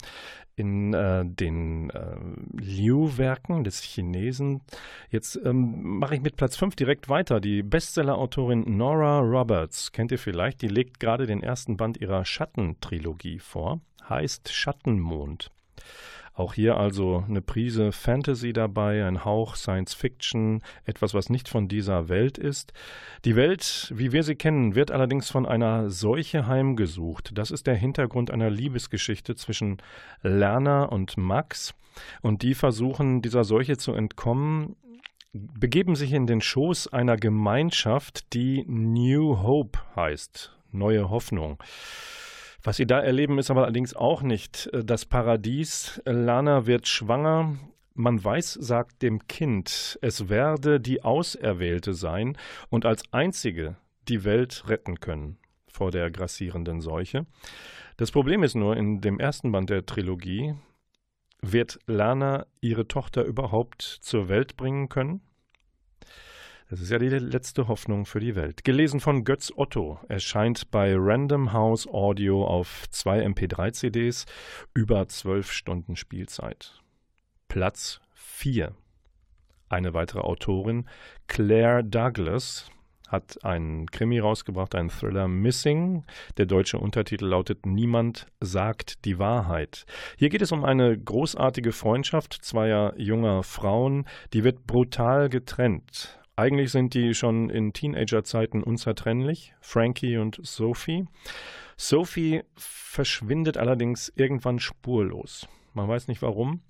in 0.57 0.95
äh, 0.95 1.27
den 1.27 1.91
äh, 1.91 2.17
Liu-Werken 2.59 3.65
des 3.65 3.83
Chinesen. 3.83 4.63
Jetzt 5.11 5.39
ähm, 5.45 5.99
mache 5.99 6.15
ich 6.15 6.23
mit 6.23 6.37
Platz 6.37 6.57
5 6.57 6.75
direkt 6.75 7.11
weiter. 7.11 7.39
Die 7.39 7.63
Bestseller-Autorin 7.63 8.65
Nora 8.79 9.19
Roberts, 9.19 9.93
kennt 9.93 10.11
ihr 10.11 10.19
vielleicht, 10.19 10.63
die 10.63 10.69
legt 10.69 10.99
gerade 10.99 11.27
den 11.27 11.43
ersten 11.43 11.77
Band 11.77 11.99
ihrer 11.99 12.25
Schattentrilogie 12.25 13.41
vor, 13.41 13.83
heißt 14.09 14.51
Schattenmond. 14.51 15.51
Auch 16.39 16.55
hier 16.55 16.77
also 16.77 17.25
eine 17.27 17.43
Prise 17.43 17.91
Fantasy 17.91 18.53
dabei, 18.53 19.05
ein 19.05 19.25
Hauch 19.25 19.57
Science 19.57 19.93
Fiction, 19.93 20.63
etwas, 20.85 21.13
was 21.13 21.31
nicht 21.31 21.49
von 21.49 21.67
dieser 21.67 22.09
Welt 22.09 22.39
ist. 22.39 22.73
Die 23.25 23.35
Welt, 23.35 23.93
wie 23.93 24.13
wir 24.13 24.23
sie 24.23 24.37
kennen, 24.37 24.77
wird 24.77 24.93
allerdings 24.93 25.29
von 25.31 25.47
einer 25.47 25.91
Seuche 25.91 26.47
heimgesucht. 26.47 27.37
Das 27.37 27.51
ist 27.51 27.67
der 27.67 27.75
Hintergrund 27.75 28.31
einer 28.31 28.51
Liebesgeschichte 28.51 29.35
zwischen 29.35 29.79
Lerner 30.23 30.93
und 30.93 31.17
Max. 31.17 31.75
Und 32.23 32.43
die 32.43 32.55
versuchen, 32.55 33.21
dieser 33.21 33.43
Seuche 33.43 33.77
zu 33.77 33.93
entkommen, 33.93 34.77
begeben 35.33 35.97
sich 35.97 36.13
in 36.13 36.29
den 36.29 36.41
Schoß 36.41 36.87
einer 36.93 37.17
Gemeinschaft, 37.17 38.33
die 38.33 38.65
New 38.69 39.43
Hope 39.43 39.81
heißt, 39.97 40.57
neue 40.71 41.11
Hoffnung. 41.11 41.59
Was 42.69 42.77
sie 42.77 42.87
da 42.87 43.01
erleben, 43.01 43.39
ist 43.39 43.51
aber 43.51 43.63
allerdings 43.63 43.97
auch 43.97 44.21
nicht 44.21 44.69
äh, 44.75 44.85
das 44.85 45.07
Paradies. 45.07 46.03
Lana 46.05 46.67
wird 46.67 46.87
schwanger. 46.87 47.57
Man 47.95 48.23
weiß, 48.23 48.53
sagt 48.61 49.01
dem 49.01 49.27
Kind, 49.27 49.99
es 50.03 50.29
werde 50.29 50.79
die 50.79 51.03
Auserwählte 51.03 51.95
sein 51.95 52.37
und 52.69 52.85
als 52.85 53.11
einzige 53.11 53.77
die 54.09 54.23
Welt 54.23 54.65
retten 54.69 55.01
können 55.01 55.39
vor 55.67 55.91
der 55.91 56.11
grassierenden 56.11 56.83
Seuche. 56.83 57.25
Das 57.97 58.11
Problem 58.11 58.43
ist 58.43 58.55
nur, 58.55 58.77
in 58.77 59.01
dem 59.01 59.19
ersten 59.19 59.51
Band 59.51 59.71
der 59.71 59.87
Trilogie 59.87 60.55
wird 61.41 61.79
Lana 61.87 62.45
ihre 62.61 62.87
Tochter 62.87 63.25
überhaupt 63.25 63.81
zur 63.81 64.29
Welt 64.29 64.59
bringen 64.59 64.91
können? 64.91 65.23
Das 66.71 66.83
ist 66.83 66.91
ja 66.91 66.99
die 66.99 67.09
letzte 67.09 67.67
Hoffnung 67.67 68.05
für 68.05 68.21
die 68.21 68.37
Welt. 68.37 68.63
Gelesen 68.63 69.01
von 69.01 69.25
Götz 69.25 69.51
Otto. 69.57 70.01
Erscheint 70.09 70.71
bei 70.71 70.95
Random 70.95 71.55
House 71.55 71.87
Audio 71.87 72.45
auf 72.45 72.85
zwei 72.91 73.25
MP3-CDs 73.25 74.27
über 74.75 75.09
zwölf 75.09 75.51
Stunden 75.51 75.97
Spielzeit. 75.97 76.83
Platz 77.49 78.03
4. 78.13 78.75
Eine 79.71 79.95
weitere 79.95 80.21
Autorin, 80.21 80.87
Claire 81.27 81.83
Douglas, 81.83 82.71
hat 83.09 83.43
einen 83.43 83.87
Krimi 83.91 84.19
rausgebracht, 84.19 84.75
einen 84.75 84.91
Thriller 84.91 85.27
Missing. 85.27 86.05
Der 86.37 86.45
deutsche 86.45 86.79
Untertitel 86.79 87.25
lautet 87.25 87.65
Niemand 87.65 88.27
sagt 88.41 89.07
die 89.07 89.19
Wahrheit. 89.19 89.87
Hier 90.19 90.29
geht 90.29 90.43
es 90.43 90.53
um 90.53 90.67
eine 90.67 90.99
großartige 90.99 91.73
Freundschaft 91.73 92.35
zweier 92.43 92.93
junger 92.99 93.43
Frauen, 93.43 94.07
die 94.35 94.45
wird 94.45 94.67
brutal 94.67 95.31
getrennt. 95.31 96.19
Eigentlich 96.39 96.71
sind 96.71 96.95
die 96.95 97.15
schon 97.15 97.51
in 97.51 97.73
Teenagerzeiten 97.73 98.63
unzertrennlich, 98.63 99.55
Frankie 99.61 100.19
und 100.19 100.39
Sophie. 100.41 101.09
Sophie 101.77 102.45
verschwindet 102.55 103.57
allerdings 103.57 104.13
irgendwann 104.15 104.61
spurlos. 104.61 105.49
Man 105.75 105.89
weiß 105.89 106.07
nicht 106.07 106.23
warum. 106.23 106.63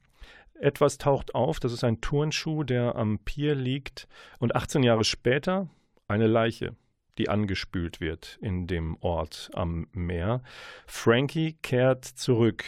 Etwas 0.58 0.96
taucht 0.96 1.34
auf, 1.34 1.60
das 1.60 1.74
ist 1.74 1.84
ein 1.84 2.00
Turnschuh, 2.00 2.64
der 2.64 2.96
am 2.96 3.18
Pier 3.18 3.54
liegt 3.54 4.08
und 4.38 4.56
18 4.56 4.84
Jahre 4.84 5.04
später 5.04 5.68
eine 6.06 6.28
Leiche, 6.28 6.74
die 7.18 7.28
angespült 7.28 8.00
wird 8.00 8.38
in 8.40 8.68
dem 8.68 8.96
Ort 9.02 9.50
am 9.52 9.86
Meer. 9.92 10.42
Frankie 10.86 11.58
kehrt 11.60 12.06
zurück 12.06 12.64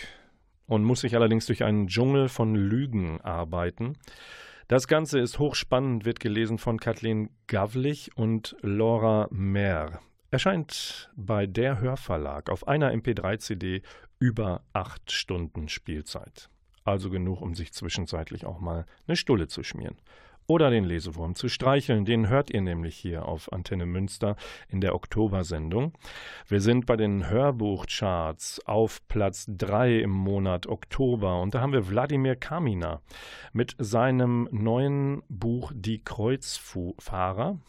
und 0.66 0.84
muss 0.84 1.00
sich 1.00 1.16
allerdings 1.16 1.46
durch 1.46 1.64
einen 1.64 1.88
Dschungel 1.88 2.28
von 2.28 2.54
Lügen 2.54 3.22
arbeiten. 3.22 3.96
Das 4.70 4.86
Ganze 4.86 5.18
ist 5.18 5.40
hochspannend, 5.40 6.04
wird 6.04 6.20
gelesen 6.20 6.56
von 6.56 6.78
Kathleen 6.78 7.30
Gavlich 7.48 8.16
und 8.16 8.54
Laura 8.60 9.26
Mehr. 9.32 9.98
Erscheint 10.30 11.10
bei 11.16 11.48
der 11.48 11.80
Hörverlag 11.80 12.48
auf 12.48 12.68
einer 12.68 12.92
MP3-CD 12.92 13.82
über 14.20 14.62
acht 14.72 15.10
Stunden 15.10 15.68
Spielzeit. 15.68 16.50
Also 16.84 17.10
genug, 17.10 17.40
um 17.40 17.56
sich 17.56 17.72
zwischenzeitlich 17.72 18.46
auch 18.46 18.60
mal 18.60 18.86
eine 19.08 19.16
Stulle 19.16 19.48
zu 19.48 19.64
schmieren 19.64 19.96
oder 20.50 20.68
den 20.68 20.82
Lesewurm 20.82 21.36
zu 21.36 21.48
streicheln. 21.48 22.04
Den 22.04 22.28
hört 22.28 22.50
ihr 22.50 22.60
nämlich 22.60 22.96
hier 22.96 23.26
auf 23.26 23.52
Antenne 23.52 23.86
Münster 23.86 24.34
in 24.68 24.80
der 24.80 24.96
Oktobersendung. 24.96 25.92
Wir 26.48 26.60
sind 26.60 26.86
bei 26.86 26.96
den 26.96 27.30
Hörbuchcharts 27.30 28.66
auf 28.66 29.06
Platz 29.06 29.46
3 29.48 30.00
im 30.00 30.10
Monat 30.10 30.66
Oktober 30.66 31.40
und 31.40 31.54
da 31.54 31.60
haben 31.60 31.72
wir 31.72 31.88
Wladimir 31.88 32.34
Kamina 32.34 33.00
mit 33.52 33.76
seinem 33.78 34.48
neuen 34.50 35.22
Buch 35.28 35.70
Die 35.72 36.02
Kreuzfahrer. 36.02 37.60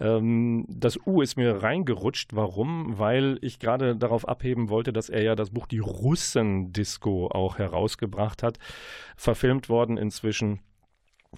Ähm, 0.00 0.66
das 0.68 0.98
U 1.06 1.22
ist 1.22 1.36
mir 1.36 1.62
reingerutscht. 1.62 2.34
Warum? 2.34 2.98
Weil 2.98 3.38
ich 3.42 3.60
gerade 3.60 3.94
darauf 3.94 4.26
abheben 4.26 4.70
wollte, 4.70 4.92
dass 4.92 5.08
er 5.08 5.22
ja 5.22 5.36
das 5.36 5.50
Buch 5.50 5.68
Die 5.68 5.78
Russen-Disco 5.78 7.28
auch 7.28 7.58
herausgebracht 7.58 8.42
hat. 8.42 8.58
Verfilmt 9.16 9.68
worden 9.68 9.98
inzwischen 9.98 10.58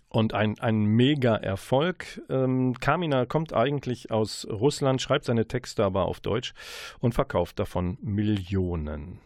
und 0.08 0.34
ein, 0.34 0.58
ein 0.60 0.84
Mega-Erfolg. 0.84 2.22
Ähm, 2.28 2.74
Kamina 2.80 3.26
kommt 3.26 3.52
eigentlich 3.52 4.10
aus 4.10 4.46
Russland, 4.50 5.02
schreibt 5.02 5.24
seine 5.24 5.46
Texte 5.46 5.84
aber 5.84 6.06
auf 6.06 6.20
Deutsch 6.20 6.54
und 7.00 7.14
verkauft 7.14 7.58
davon 7.58 7.98
Millionen. 8.00 9.20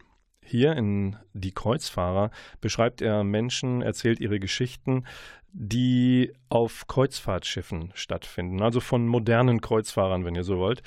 Hier 0.51 0.75
in 0.77 1.17
Die 1.35 1.53
Kreuzfahrer 1.53 2.31
beschreibt 2.63 3.03
er 3.03 3.23
Menschen, 3.23 3.83
erzählt 3.83 4.19
ihre 4.19 4.41
Geschichten, 4.41 5.05
die 5.53 6.33
auf 6.49 6.87
Kreuzfahrtschiffen 6.87 7.91
stattfinden, 7.93 8.63
also 8.63 8.81
von 8.81 9.07
modernen 9.07 9.61
Kreuzfahrern, 9.61 10.25
wenn 10.25 10.35
ihr 10.35 10.45
so 10.45 10.57
wollt. 10.57 10.83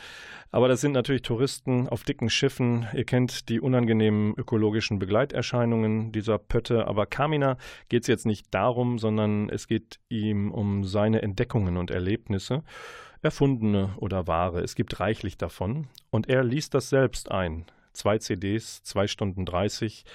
Aber 0.50 0.68
das 0.68 0.82
sind 0.82 0.94
natürlich 0.94 1.22
Touristen 1.22 1.88
auf 1.88 2.04
dicken 2.04 2.32
Schiffen. 2.32 2.88
Ihr 2.96 3.04
kennt 3.04 3.50
die 3.50 3.62
unangenehmen 3.62 4.34
ökologischen 4.36 4.98
Begleiterscheinungen 4.98 6.12
dieser 6.12 6.40
Pötte. 6.40 6.88
Aber 6.88 7.06
Kamina 7.06 7.58
geht 7.88 8.02
es 8.02 8.08
jetzt 8.08 8.26
nicht 8.26 8.48
darum, 8.50 8.98
sondern 8.98 9.48
es 9.50 9.68
geht 9.68 10.00
ihm 10.10 10.52
um 10.52 10.86
seine 10.86 11.22
Entdeckungen 11.22 11.78
und 11.78 11.92
Erlebnisse, 11.92 12.64
erfundene 13.22 13.94
oder 13.98 14.26
wahre. 14.26 14.62
Es 14.62 14.74
gibt 14.74 15.00
reichlich 15.00 15.38
davon. 15.38 15.88
Und 16.10 16.30
er 16.30 16.44
liest 16.44 16.74
das 16.74 16.90
selbst 16.90 17.30
ein. 17.30 17.68
Zwei 17.94 18.18
CDs, 18.18 18.84
zwei 18.84 19.08
Stunden 19.08 19.46
30 19.46 20.06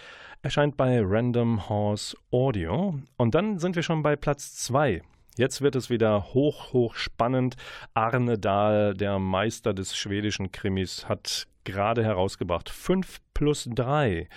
erscheint 0.43 0.77
bei 0.77 1.01
Random 1.03 1.69
Horse 1.69 2.17
Audio. 2.31 2.99
Und 3.17 3.35
dann 3.35 3.59
sind 3.59 3.77
wir 3.77 3.83
schon 3.83 4.03
bei 4.03 4.17
Platz 4.17 4.55
2. 4.57 5.03
Jetzt 5.37 5.61
wird 5.61 5.77
es 5.77 5.91
wieder 5.91 6.33
hoch, 6.33 6.73
hoch 6.73 6.95
spannend. 6.95 7.57
Arne 7.95 8.39
Dahl, 8.39 8.95
der 8.95 9.19
Meister 9.19 9.75
des 9.75 9.97
schwedischen 9.97 10.53
Krimis, 10.53 11.09
hat 11.09 11.47
gerade 11.65 12.03
herausgebracht 12.03 12.71
5 12.71 13.19
plus 13.35 13.69
3. 13.71 14.29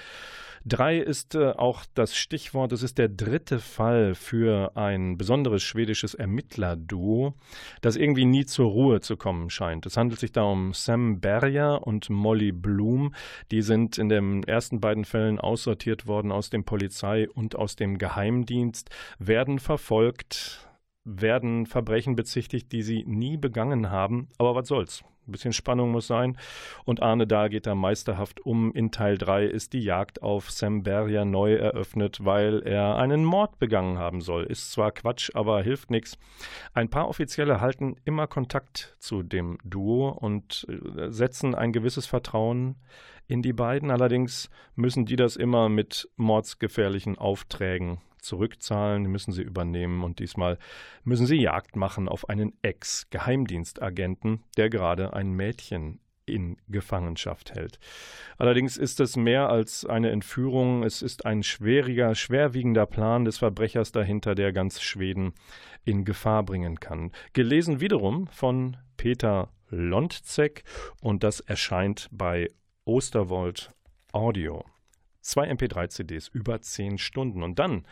Drei 0.65 0.97
ist 0.97 1.35
äh, 1.35 1.51
auch 1.51 1.85
das 1.93 2.15
Stichwort. 2.15 2.71
Es 2.71 2.83
ist 2.83 2.97
der 2.97 3.09
dritte 3.09 3.59
Fall 3.59 4.15
für 4.15 4.75
ein 4.75 5.17
besonderes 5.17 5.63
schwedisches 5.63 6.13
Ermittlerduo, 6.13 7.33
das 7.81 7.95
irgendwie 7.95 8.25
nie 8.25 8.45
zur 8.45 8.69
Ruhe 8.69 9.01
zu 9.01 9.17
kommen 9.17 9.49
scheint. 9.49 9.85
Es 9.85 9.97
handelt 9.97 10.19
sich 10.19 10.31
da 10.31 10.43
um 10.43 10.73
Sam 10.73 11.19
Berger 11.19 11.85
und 11.85 12.09
Molly 12.09 12.51
Bloom. 12.51 13.13
Die 13.51 13.61
sind 13.61 13.97
in 13.97 14.09
den 14.09 14.43
ersten 14.43 14.79
beiden 14.79 15.05
Fällen 15.05 15.39
aussortiert 15.39 16.07
worden 16.07 16.31
aus 16.31 16.49
dem 16.49 16.63
Polizei- 16.63 17.29
und 17.29 17.55
aus 17.55 17.75
dem 17.75 17.97
Geheimdienst, 17.97 18.89
werden 19.17 19.59
verfolgt, 19.59 20.68
werden 21.17 21.65
Verbrechen 21.65 22.15
bezichtigt, 22.15 22.71
die 22.71 22.83
sie 22.83 23.03
nie 23.05 23.37
begangen 23.37 23.89
haben. 23.89 24.29
Aber 24.37 24.55
was 24.55 24.67
soll's? 24.67 25.03
Ein 25.29 25.31
bisschen 25.31 25.53
Spannung 25.53 25.91
muss 25.91 26.07
sein. 26.07 26.37
Und 26.85 27.03
Arne 27.03 27.27
Dahl 27.27 27.49
geht 27.49 27.67
da 27.67 27.75
meisterhaft 27.75 28.39
um. 28.45 28.73
In 28.73 28.91
Teil 28.91 29.17
3 29.17 29.45
ist 29.45 29.73
die 29.73 29.81
Jagd 29.83 30.23
auf 30.23 30.49
Sam 30.49 30.81
Berrier 30.81 31.23
neu 31.23 31.53
eröffnet, 31.53 32.25
weil 32.25 32.63
er 32.63 32.97
einen 32.97 33.23
Mord 33.23 33.59
begangen 33.59 33.99
haben 33.99 34.21
soll. 34.21 34.45
Ist 34.45 34.71
zwar 34.71 34.91
Quatsch, 34.91 35.29
aber 35.35 35.61
hilft 35.61 35.91
nichts. 35.91 36.17
Ein 36.73 36.89
paar 36.89 37.07
Offizielle 37.07 37.61
halten 37.61 37.95
immer 38.05 38.25
Kontakt 38.25 38.95
zu 38.97 39.21
dem 39.21 39.59
Duo 39.63 40.09
und 40.09 40.65
äh, 40.67 41.11
setzen 41.11 41.53
ein 41.53 41.73
gewisses 41.73 42.07
Vertrauen 42.07 42.77
in 43.27 43.43
die 43.43 43.53
beiden. 43.53 43.91
Allerdings 43.91 44.49
müssen 44.75 45.05
die 45.05 45.15
das 45.15 45.35
immer 45.35 45.69
mit 45.69 46.09
mordsgefährlichen 46.15 47.19
Aufträgen 47.19 47.99
zurückzahlen, 48.21 49.03
müssen 49.03 49.31
sie 49.31 49.41
übernehmen 49.41 50.03
und 50.03 50.19
diesmal 50.19 50.57
müssen 51.03 51.25
sie 51.25 51.41
Jagd 51.41 51.75
machen 51.75 52.07
auf 52.07 52.29
einen 52.29 52.53
Ex-Geheimdienstagenten, 52.61 54.43
der 54.57 54.69
gerade 54.69 55.13
ein 55.13 55.31
Mädchen 55.31 55.99
in 56.29 56.57
Gefangenschaft 56.67 57.55
hält. 57.55 57.79
Allerdings 58.37 58.77
ist 58.77 58.99
es 58.99 59.17
mehr 59.17 59.49
als 59.49 59.85
eine 59.85 60.11
Entführung, 60.11 60.83
es 60.83 61.01
ist 61.01 61.25
ein 61.25 61.43
schwieriger, 61.43 62.15
schwerwiegender 62.15 62.85
Plan 62.85 63.25
des 63.25 63.39
Verbrechers 63.39 63.91
dahinter, 63.91 64.35
der 64.35 64.53
ganz 64.53 64.81
Schweden 64.81 65.33
in 65.85 66.05
Gefahr 66.05 66.43
bringen 66.43 66.79
kann. 66.79 67.11
Gelesen 67.33 67.81
wiederum 67.81 68.27
von 68.27 68.77
Peter 68.95 69.49
Lontzek 69.69 70.63
und 71.01 71.23
das 71.23 71.39
erscheint 71.39 72.07
bei 72.11 72.47
Osterwold 72.85 73.71
Audio. 74.11 74.65
Zwei 75.21 75.51
MP3-CDs, 75.51 76.29
über 76.29 76.61
zehn 76.61 76.97
Stunden. 76.97 77.43
Und 77.43 77.59
dann 77.59 77.85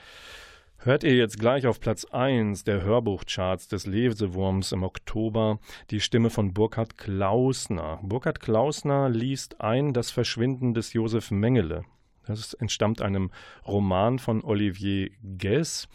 hört 0.77 1.03
ihr 1.03 1.15
jetzt 1.15 1.39
gleich 1.39 1.67
auf 1.67 1.79
Platz 1.79 2.05
1 2.05 2.63
der 2.63 2.83
Hörbuchcharts 2.83 3.67
des 3.67 3.85
Lesewurms 3.85 4.71
im 4.71 4.83
Oktober 4.83 5.59
die 5.89 5.99
Stimme 5.99 6.29
von 6.29 6.53
Burkhard 6.53 6.97
Klausner. 6.97 7.99
Burkhard 8.01 8.39
Klausner 8.39 9.09
liest 9.09 9.61
ein 9.61 9.93
Das 9.93 10.11
Verschwinden 10.11 10.73
des 10.73 10.93
Josef 10.93 11.31
Mengele. 11.31 11.83
Das 12.27 12.53
entstammt 12.53 13.01
einem 13.01 13.31
Roman 13.65 14.19
von 14.19 14.43
Olivier 14.43 15.11
Guess. 15.37 15.87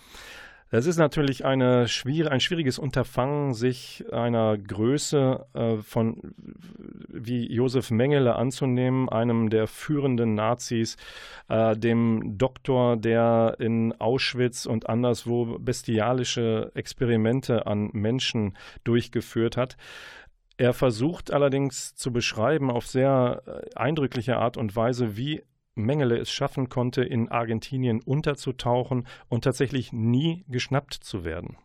Es 0.74 0.87
ist 0.87 0.96
natürlich 0.96 1.44
eine 1.44 1.87
schwier 1.87 2.32
ein 2.32 2.40
schwieriges 2.40 2.78
Unterfangen, 2.78 3.52
sich 3.52 4.06
einer 4.11 4.56
Größe 4.56 5.44
äh, 5.52 5.76
von 5.82 6.32
wie 7.08 7.52
Josef 7.52 7.90
Mengele 7.90 8.37
anzunehmen, 8.37 9.11
einem 9.11 9.50
der 9.50 9.66
führenden 9.66 10.35
Nazis, 10.35 10.96
äh, 11.50 11.76
dem 11.76 12.38
Doktor, 12.38 12.96
der 12.96 13.56
in 13.58 13.92
Auschwitz 14.00 14.64
und 14.64 14.88
anderswo 14.88 15.58
bestialische 15.58 16.72
Experimente 16.74 17.66
an 17.66 17.90
Menschen 17.92 18.56
durchgeführt 18.82 19.58
hat. 19.58 19.76
Er 20.56 20.72
versucht 20.72 21.35
allerdings 21.35 21.94
zu 21.96 22.14
beschreiben 22.14 22.70
auf 22.70 22.87
sehr 22.87 23.42
äh, 23.46 23.74
eindrückliche 23.78 24.38
Art 24.38 24.56
und 24.56 24.74
Weise, 24.74 25.18
wie 25.18 25.42
Mengele 25.74 26.18
es 26.18 26.30
schaffen 26.30 26.68
konnte, 26.68 27.02
in 27.02 27.28
Argentinien 27.28 28.00
unterzutauchen 28.00 29.06
und 29.28 29.44
tatsächlich 29.44 29.92
nie 29.92 30.44
geschnappt 30.48 30.94
zu 30.94 31.24
werden. 31.24 31.56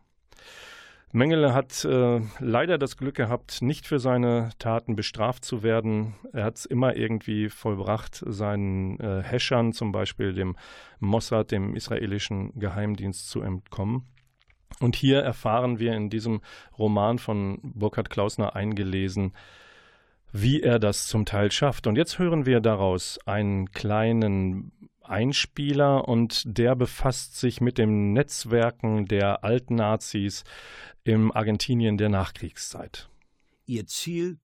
Mengele 1.10 1.54
hat 1.54 1.86
äh, 1.86 2.20
leider 2.38 2.76
das 2.76 2.98
Glück 2.98 3.14
gehabt, 3.14 3.62
nicht 3.62 3.86
für 3.86 3.98
seine 3.98 4.50
Taten 4.58 4.94
bestraft 4.94 5.42
zu 5.44 5.62
werden. 5.62 6.14
Er 6.34 6.44
hat 6.44 6.56
es 6.56 6.66
immer 6.66 6.96
irgendwie 6.96 7.48
vollbracht, 7.48 8.22
seinen 8.26 9.00
äh, 9.00 9.22
Häschern, 9.22 9.72
zum 9.72 9.90
Beispiel 9.90 10.34
dem 10.34 10.56
Mossad, 11.00 11.50
dem 11.50 11.74
israelischen 11.74 12.52
Geheimdienst, 12.58 13.30
zu 13.30 13.40
entkommen. 13.40 14.06
Und 14.80 14.96
hier 14.96 15.20
erfahren 15.20 15.78
wir 15.78 15.94
in 15.94 16.10
diesem 16.10 16.42
Roman 16.78 17.18
von 17.18 17.58
Burkhard 17.62 18.10
Klausner 18.10 18.54
eingelesen, 18.54 19.32
wie 20.32 20.60
er 20.60 20.78
das 20.78 21.06
zum 21.06 21.24
Teil 21.24 21.50
schafft. 21.50 21.86
Und 21.86 21.96
jetzt 21.96 22.18
hören 22.18 22.46
wir 22.46 22.60
daraus 22.60 23.18
einen 23.26 23.70
kleinen 23.70 24.72
Einspieler 25.02 26.06
und 26.06 26.42
der 26.46 26.76
befasst 26.76 27.36
sich 27.36 27.60
mit 27.60 27.78
den 27.78 28.12
Netzwerken 28.12 29.06
der 29.06 29.42
Altnazis 29.42 30.44
im 31.04 31.32
Argentinien 31.32 31.96
der 31.96 32.10
Nachkriegszeit. 32.10 33.08
Ihr 33.64 33.86
Ziel 33.86 34.38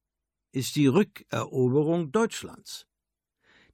ist 0.52 0.76
die 0.76 0.86
Rückeroberung 0.86 2.12
Deutschlands. 2.12 2.86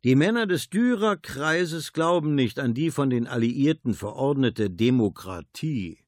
Die 0.02 0.16
Männer 0.16 0.46
des 0.46 0.70
Dürer-Kreises 0.70 1.92
glauben 1.92 2.34
nicht 2.34 2.58
an 2.58 2.72
die 2.72 2.90
von 2.90 3.10
den 3.10 3.26
Alliierten 3.26 3.92
verordnete 3.92 4.70
Demokratie. 4.70 5.98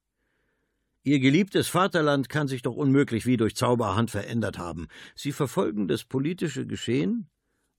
Ihr 1.05 1.19
geliebtes 1.19 1.67
Vaterland 1.67 2.29
kann 2.29 2.47
sich 2.47 2.62
doch 2.62 2.77
unmöglich 2.77 3.27
wie 3.27 3.37
durch 3.37 3.57
Zauberhand 3.57 4.12
verändert 4.12 4.57
haben. 4.57 4.87
Sie 5.17 5.33
verfolgen 5.33 5.88
das 5.88 6.05
politische 6.05 6.65
Geschehen 6.65 7.29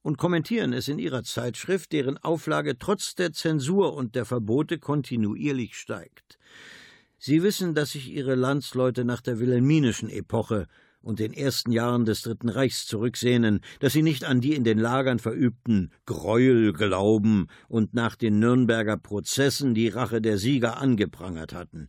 und 0.02 0.18
kommentieren 0.18 0.74
es 0.74 0.90
in 0.90 1.00
ihrer 1.00 1.24
Zeitschrift, 1.24 1.94
deren 1.94 2.18
Auflage 2.18 2.78
trotz 2.78 3.16
der 3.16 3.32
Zensur 3.32 3.94
und 3.94 4.16
der 4.16 4.26
Verbote 4.26 4.78
kontinuierlich 4.78 5.76
steigt. 5.76 6.38
Sie 7.18 7.42
wissen, 7.44 7.74
dass 7.74 7.92
sich 7.92 8.12
ihre 8.12 8.36
Landsleute 8.36 9.06
nach 9.06 9.22
der 9.22 9.40
wilhelminischen 9.40 10.10
Epoche 10.10 10.68
und 11.02 11.20
den 11.20 11.32
ersten 11.32 11.72
Jahren 11.72 12.04
des 12.04 12.24
Dritten 12.24 12.50
Reichs 12.50 12.86
zurücksehnen, 12.86 13.62
dass 13.80 13.94
sie 13.94 14.02
nicht 14.02 14.26
an 14.26 14.42
die 14.42 14.54
in 14.54 14.66
den 14.66 14.80
Lagern 14.80 15.20
verübten 15.20 15.92
Gräuel 16.06 16.74
glauben 16.74 17.48
und 17.70 17.94
nach 17.94 18.18
den 18.18 18.40
Nürnberger 18.40 18.98
Prozessen 18.98 19.74
die 19.74 19.88
Rache 19.88 20.22
der 20.22 20.38
Sieger 20.38 20.78
angeprangert 20.78 21.54
hatten. 21.54 21.88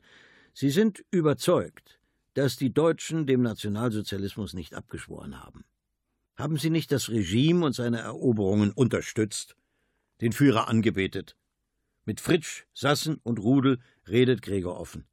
Sie 0.57 0.71
sind 0.71 1.05
überzeugt, 1.11 1.99
dass 2.35 2.57
die 2.57 2.73
Deutschen 2.73 3.27
dem 3.27 3.43
Nationalsozialismus 3.43 4.55
nicht 4.55 4.75
abgeschworen 4.75 5.43
haben. 5.43 5.64
Haben 6.37 6.59
Sie 6.59 6.71
nicht 6.71 6.93
das 6.93 7.09
Regime 7.09 7.67
und 7.67 7.75
seine 7.75 7.99
Eroberungen 7.99 8.71
unterstützt, 8.71 9.57
den 10.21 10.31
Führer 10.31 10.69
angebetet? 10.69 11.37
Mit 12.05 12.21
Fritsch, 12.21 12.67
Sassen 12.73 13.19
und 13.25 13.40
Rudel 13.40 13.81
redet 14.09 14.43
Gregor 14.43 14.79
offen. 14.79 15.07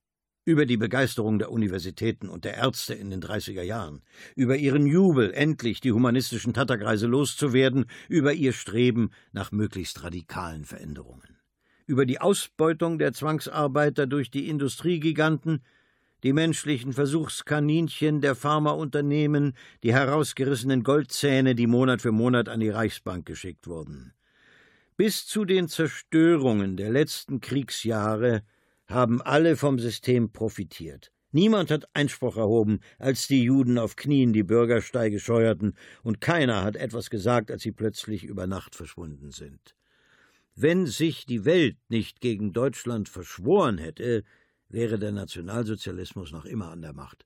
Über 0.45 0.67
die 0.67 0.77
Begeisterung 0.77 1.39
der 1.39 1.51
Universitäten 1.51 2.29
und 2.29 2.45
der 2.45 2.57
Ärzte 2.57 2.93
in 2.93 3.09
den 3.09 3.21
30er 3.21 3.63
Jahren, 3.63 4.03
über 4.35 4.57
ihren 4.57 4.85
Jubel, 4.85 5.33
endlich 5.33 5.81
die 5.81 5.91
humanistischen 5.91 6.53
Tatterkreise 6.53 7.07
loszuwerden, 7.07 7.85
über 8.09 8.33
ihr 8.33 8.53
Streben 8.53 9.09
nach 9.31 9.51
möglichst 9.51 10.03
radikalen 10.03 10.65
Veränderungen 10.65 11.40
über 11.91 12.05
die 12.05 12.21
Ausbeutung 12.21 12.99
der 12.99 13.11
Zwangsarbeiter 13.11 14.07
durch 14.07 14.31
die 14.31 14.47
Industriegiganten, 14.47 15.61
die 16.23 16.31
menschlichen 16.31 16.93
Versuchskaninchen 16.93 18.21
der 18.21 18.33
Pharmaunternehmen, 18.33 19.57
die 19.83 19.93
herausgerissenen 19.93 20.83
Goldzähne, 20.83 21.53
die 21.53 21.67
Monat 21.67 22.01
für 22.01 22.13
Monat 22.13 22.47
an 22.47 22.61
die 22.61 22.69
Reichsbank 22.69 23.25
geschickt 23.25 23.67
wurden. 23.67 24.13
Bis 24.95 25.25
zu 25.27 25.43
den 25.43 25.67
Zerstörungen 25.67 26.77
der 26.77 26.91
letzten 26.91 27.41
Kriegsjahre 27.41 28.43
haben 28.87 29.21
alle 29.21 29.57
vom 29.57 29.77
System 29.77 30.31
profitiert. 30.31 31.11
Niemand 31.33 31.71
hat 31.71 31.89
Einspruch 31.93 32.37
erhoben, 32.37 32.79
als 32.99 33.27
die 33.27 33.43
Juden 33.43 33.77
auf 33.77 33.97
Knien 33.97 34.31
die 34.31 34.43
Bürgersteige 34.43 35.19
scheuerten, 35.19 35.75
und 36.03 36.21
keiner 36.21 36.63
hat 36.63 36.77
etwas 36.77 37.09
gesagt, 37.09 37.51
als 37.51 37.63
sie 37.63 37.73
plötzlich 37.73 38.23
über 38.23 38.47
Nacht 38.47 38.75
verschwunden 38.75 39.31
sind. 39.31 39.75
Wenn 40.55 40.85
sich 40.85 41.25
die 41.25 41.45
Welt 41.45 41.77
nicht 41.89 42.19
gegen 42.19 42.53
Deutschland 42.53 43.09
verschworen 43.09 43.77
hätte, 43.77 44.23
wäre 44.67 44.99
der 44.99 45.11
Nationalsozialismus 45.11 46.31
noch 46.31 46.45
immer 46.45 46.71
an 46.71 46.81
der 46.81 46.93
Macht. 46.93 47.25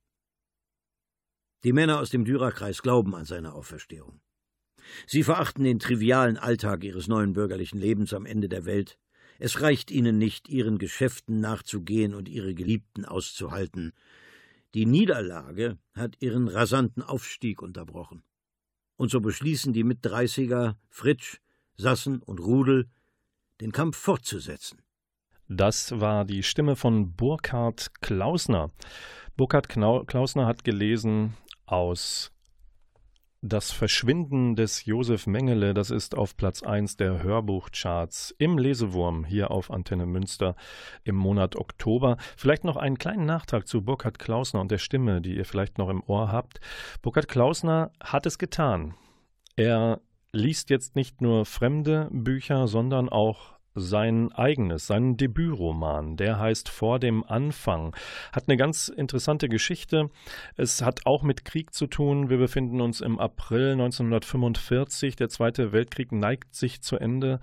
Die 1.63 1.73
Männer 1.73 1.99
aus 1.99 2.11
dem 2.11 2.25
Dürerkreis 2.25 2.81
glauben 2.81 3.15
an 3.15 3.25
seine 3.25 3.53
Auferstehung. 3.53 4.21
Sie 5.07 5.23
verachten 5.23 5.63
den 5.63 5.79
trivialen 5.79 6.37
Alltag 6.37 6.83
ihres 6.83 7.07
neuen 7.07 7.33
bürgerlichen 7.33 7.79
Lebens 7.79 8.13
am 8.13 8.27
Ende 8.27 8.47
der 8.49 8.65
Welt. 8.65 8.99
Es 9.39 9.61
reicht 9.61 9.89
ihnen 9.89 10.17
nicht, 10.17 10.47
ihren 10.47 10.77
Geschäften 10.77 11.39
nachzugehen 11.39 12.13
und 12.13 12.29
ihre 12.29 12.53
Geliebten 12.53 13.03
auszuhalten. 13.03 13.93
Die 14.75 14.85
Niederlage 14.85 15.77
hat 15.93 16.21
ihren 16.21 16.47
rasanten 16.47 17.01
Aufstieg 17.01 17.61
unterbrochen. 17.61 18.23
Und 18.97 19.09
so 19.09 19.19
beschließen 19.19 19.73
die 19.73 19.83
Mitdreißiger 19.83 20.77
Fritsch, 20.89 21.39
Sassen 21.77 22.21
und 22.21 22.39
Rudel, 22.39 22.87
den 23.61 23.71
Kampf 23.71 23.97
fortzusetzen. 23.97 24.81
Das 25.47 25.99
war 25.99 26.25
die 26.25 26.43
Stimme 26.43 26.75
von 26.75 27.13
Burkhard 27.13 27.91
Klausner. 28.01 28.71
Burkhard 29.37 29.69
Klausner 29.69 30.47
hat 30.47 30.63
gelesen 30.63 31.35
aus 31.65 32.31
das 33.47 33.71
Verschwinden 33.71 34.55
des 34.55 34.85
Josef 34.85 35.27
Mengele, 35.27 35.75
das 35.75 35.91
ist 35.91 36.15
auf 36.15 36.35
Platz 36.35 36.63
1 36.63 36.97
der 36.97 37.21
Hörbuchcharts 37.21 38.33
im 38.39 38.57
Lesewurm 38.57 39.23
hier 39.23 39.51
auf 39.51 39.69
Antenne 39.69 40.07
Münster 40.07 40.55
im 41.03 41.15
Monat 41.15 41.55
Oktober. 41.55 42.17
Vielleicht 42.37 42.63
noch 42.63 42.75
einen 42.75 42.97
kleinen 42.97 43.25
Nachtrag 43.25 43.67
zu 43.67 43.83
Burkhard 43.83 44.17
Klausner 44.17 44.61
und 44.61 44.71
der 44.71 44.79
Stimme, 44.79 45.21
die 45.21 45.35
ihr 45.35 45.45
vielleicht 45.45 45.77
noch 45.77 45.89
im 45.89 46.01
Ohr 46.07 46.31
habt. 46.31 46.59
Burkhard 47.03 47.27
Klausner 47.27 47.91
hat 47.99 48.25
es 48.25 48.39
getan. 48.39 48.95
Er 49.55 50.01
liest 50.35 50.69
jetzt 50.69 50.95
nicht 50.95 51.21
nur 51.21 51.45
fremde 51.45 52.09
Bücher, 52.11 52.67
sondern 52.67 53.09
auch 53.09 53.55
sein 53.75 54.31
eigenes, 54.31 54.87
seinen 54.87 55.17
Debütroman. 55.17 56.15
Der 56.15 56.39
heißt 56.39 56.69
Vor 56.69 56.99
dem 56.99 57.23
Anfang. 57.25 57.95
Hat 58.31 58.47
eine 58.47 58.57
ganz 58.57 58.87
interessante 58.87 59.49
Geschichte. 59.49 60.09
Es 60.55 60.81
hat 60.81 61.05
auch 61.05 61.23
mit 61.23 61.43
Krieg 61.43 61.73
zu 61.73 61.87
tun. 61.87 62.29
Wir 62.29 62.37
befinden 62.37 62.79
uns 62.79 63.01
im 63.01 63.19
April 63.19 63.73
1945. 63.73 65.17
Der 65.17 65.29
Zweite 65.29 65.73
Weltkrieg 65.73 66.11
neigt 66.11 66.55
sich 66.55 66.81
zu 66.81 66.97
Ende 66.97 67.39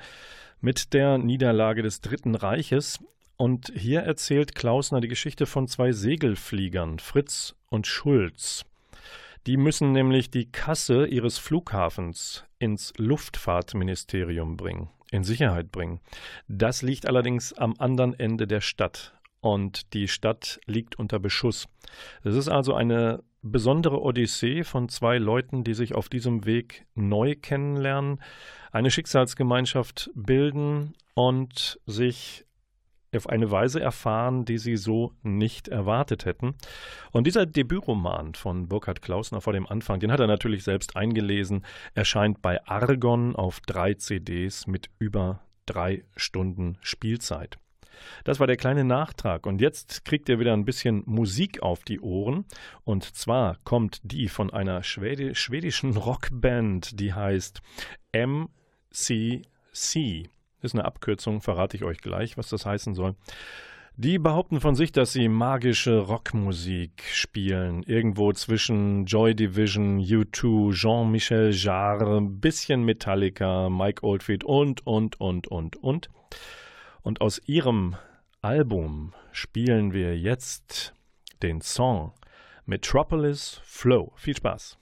mit 0.60 0.94
der 0.94 1.18
Niederlage 1.18 1.82
des 1.82 2.00
Dritten 2.00 2.34
Reiches. 2.34 2.98
Und 3.36 3.72
hier 3.74 4.00
erzählt 4.00 4.54
Klausner 4.54 5.00
die 5.00 5.08
Geschichte 5.08 5.46
von 5.46 5.66
zwei 5.66 5.92
Segelfliegern, 5.92 6.98
Fritz 6.98 7.56
und 7.68 7.86
Schulz. 7.86 8.64
Die 9.46 9.56
müssen 9.56 9.92
nämlich 9.92 10.30
die 10.30 10.50
Kasse 10.50 11.06
ihres 11.06 11.38
Flughafens 11.38 12.44
ins 12.58 12.92
Luftfahrtministerium 12.96 14.56
bringen 14.56 14.90
in 15.12 15.22
Sicherheit 15.24 15.70
bringen. 15.70 16.00
Das 16.48 16.82
liegt 16.82 17.06
allerdings 17.06 17.52
am 17.52 17.74
anderen 17.78 18.18
Ende 18.18 18.46
der 18.46 18.62
Stadt 18.62 19.14
und 19.40 19.92
die 19.92 20.08
Stadt 20.08 20.58
liegt 20.66 20.98
unter 20.98 21.20
Beschuss. 21.20 21.68
Es 22.24 22.34
ist 22.34 22.48
also 22.48 22.74
eine 22.74 23.22
besondere 23.42 24.00
Odyssee 24.00 24.64
von 24.64 24.88
zwei 24.88 25.18
Leuten, 25.18 25.64
die 25.64 25.74
sich 25.74 25.94
auf 25.94 26.08
diesem 26.08 26.46
Weg 26.46 26.86
neu 26.94 27.34
kennenlernen, 27.34 28.22
eine 28.70 28.90
Schicksalsgemeinschaft 28.90 30.10
bilden 30.14 30.94
und 31.14 31.78
sich 31.86 32.46
auf 33.14 33.28
eine 33.28 33.50
Weise 33.50 33.80
erfahren, 33.80 34.44
die 34.44 34.58
sie 34.58 34.76
so 34.76 35.12
nicht 35.22 35.68
erwartet 35.68 36.24
hätten. 36.24 36.54
Und 37.10 37.26
dieser 37.26 37.46
Debütroman 37.46 38.34
von 38.34 38.68
Burkhard 38.68 39.02
Klausner 39.02 39.40
vor 39.40 39.52
dem 39.52 39.66
Anfang, 39.66 40.00
den 40.00 40.12
hat 40.12 40.20
er 40.20 40.26
natürlich 40.26 40.64
selbst 40.64 40.96
eingelesen, 40.96 41.64
erscheint 41.94 42.42
bei 42.42 42.64
Argon 42.66 43.36
auf 43.36 43.60
drei 43.60 43.94
CDs 43.94 44.66
mit 44.66 44.88
über 44.98 45.40
drei 45.66 46.04
Stunden 46.16 46.78
Spielzeit. 46.80 47.58
Das 48.24 48.40
war 48.40 48.46
der 48.46 48.56
kleine 48.56 48.84
Nachtrag. 48.84 49.46
Und 49.46 49.60
jetzt 49.60 50.04
kriegt 50.04 50.28
ihr 50.28 50.38
wieder 50.38 50.52
ein 50.52 50.64
bisschen 50.64 51.02
Musik 51.06 51.62
auf 51.62 51.84
die 51.84 52.00
Ohren. 52.00 52.44
Und 52.84 53.04
zwar 53.04 53.58
kommt 53.64 54.00
die 54.02 54.28
von 54.28 54.50
einer 54.50 54.82
Schwedi 54.82 55.34
schwedischen 55.34 55.96
Rockband, 55.96 56.98
die 56.98 57.12
heißt 57.12 57.60
MCC. 58.12 60.28
Ist 60.62 60.74
eine 60.74 60.84
Abkürzung, 60.84 61.40
verrate 61.40 61.76
ich 61.76 61.84
euch 61.84 61.98
gleich, 61.98 62.38
was 62.38 62.48
das 62.48 62.64
heißen 62.64 62.94
soll. 62.94 63.14
Die 63.96 64.18
behaupten 64.18 64.60
von 64.60 64.74
sich, 64.74 64.90
dass 64.90 65.12
sie 65.12 65.28
magische 65.28 65.98
Rockmusik 65.98 67.02
spielen. 67.12 67.82
Irgendwo 67.82 68.32
zwischen 68.32 69.04
Joy 69.04 69.34
Division, 69.34 70.00
U2, 70.00 70.72
Jean-Michel 70.72 71.52
Jarre, 71.52 72.22
bisschen 72.22 72.84
Metallica, 72.84 73.68
Mike 73.68 74.02
Oldfield 74.02 74.44
und, 74.44 74.86
und, 74.86 75.20
und, 75.20 75.46
und, 75.48 75.76
und. 75.76 76.08
Und 77.02 77.20
aus 77.20 77.42
ihrem 77.44 77.96
Album 78.40 79.12
spielen 79.30 79.92
wir 79.92 80.18
jetzt 80.18 80.94
den 81.42 81.60
Song 81.60 82.12
Metropolis 82.64 83.60
Flow. 83.64 84.12
Viel 84.16 84.36
Spaß. 84.36 84.81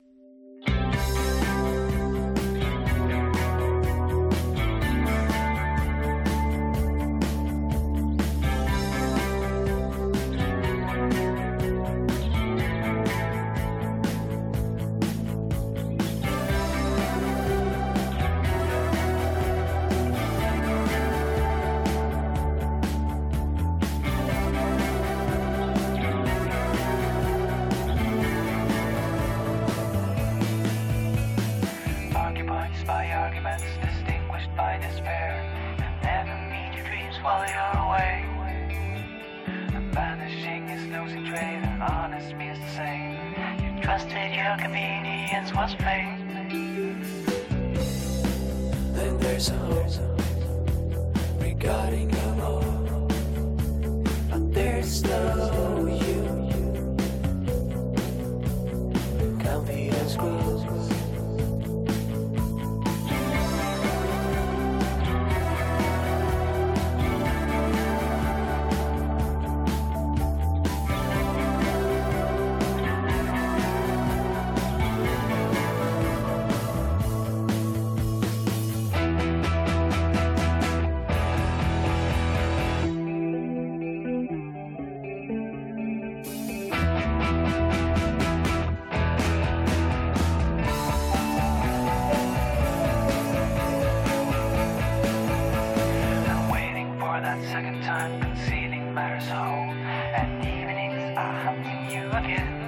and 100.15 100.43
evenings 100.45 101.17
are 101.17 101.33
hunting 101.33 101.91
you 101.91 102.11
again. 102.11 102.59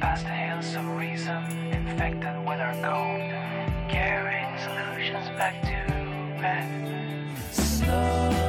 Past 0.00 0.24
the 0.24 0.30
hills 0.30 0.74
of 0.74 0.86
reason, 0.96 1.42
infected 1.72 2.38
with 2.46 2.60
our 2.60 2.74
gold, 2.82 3.20
carrying 3.88 4.58
solutions 4.58 5.28
back 5.38 5.60
to 5.62 6.40
bed. 6.40 6.66
Slow. 7.50 8.39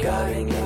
Cutting 0.00 0.59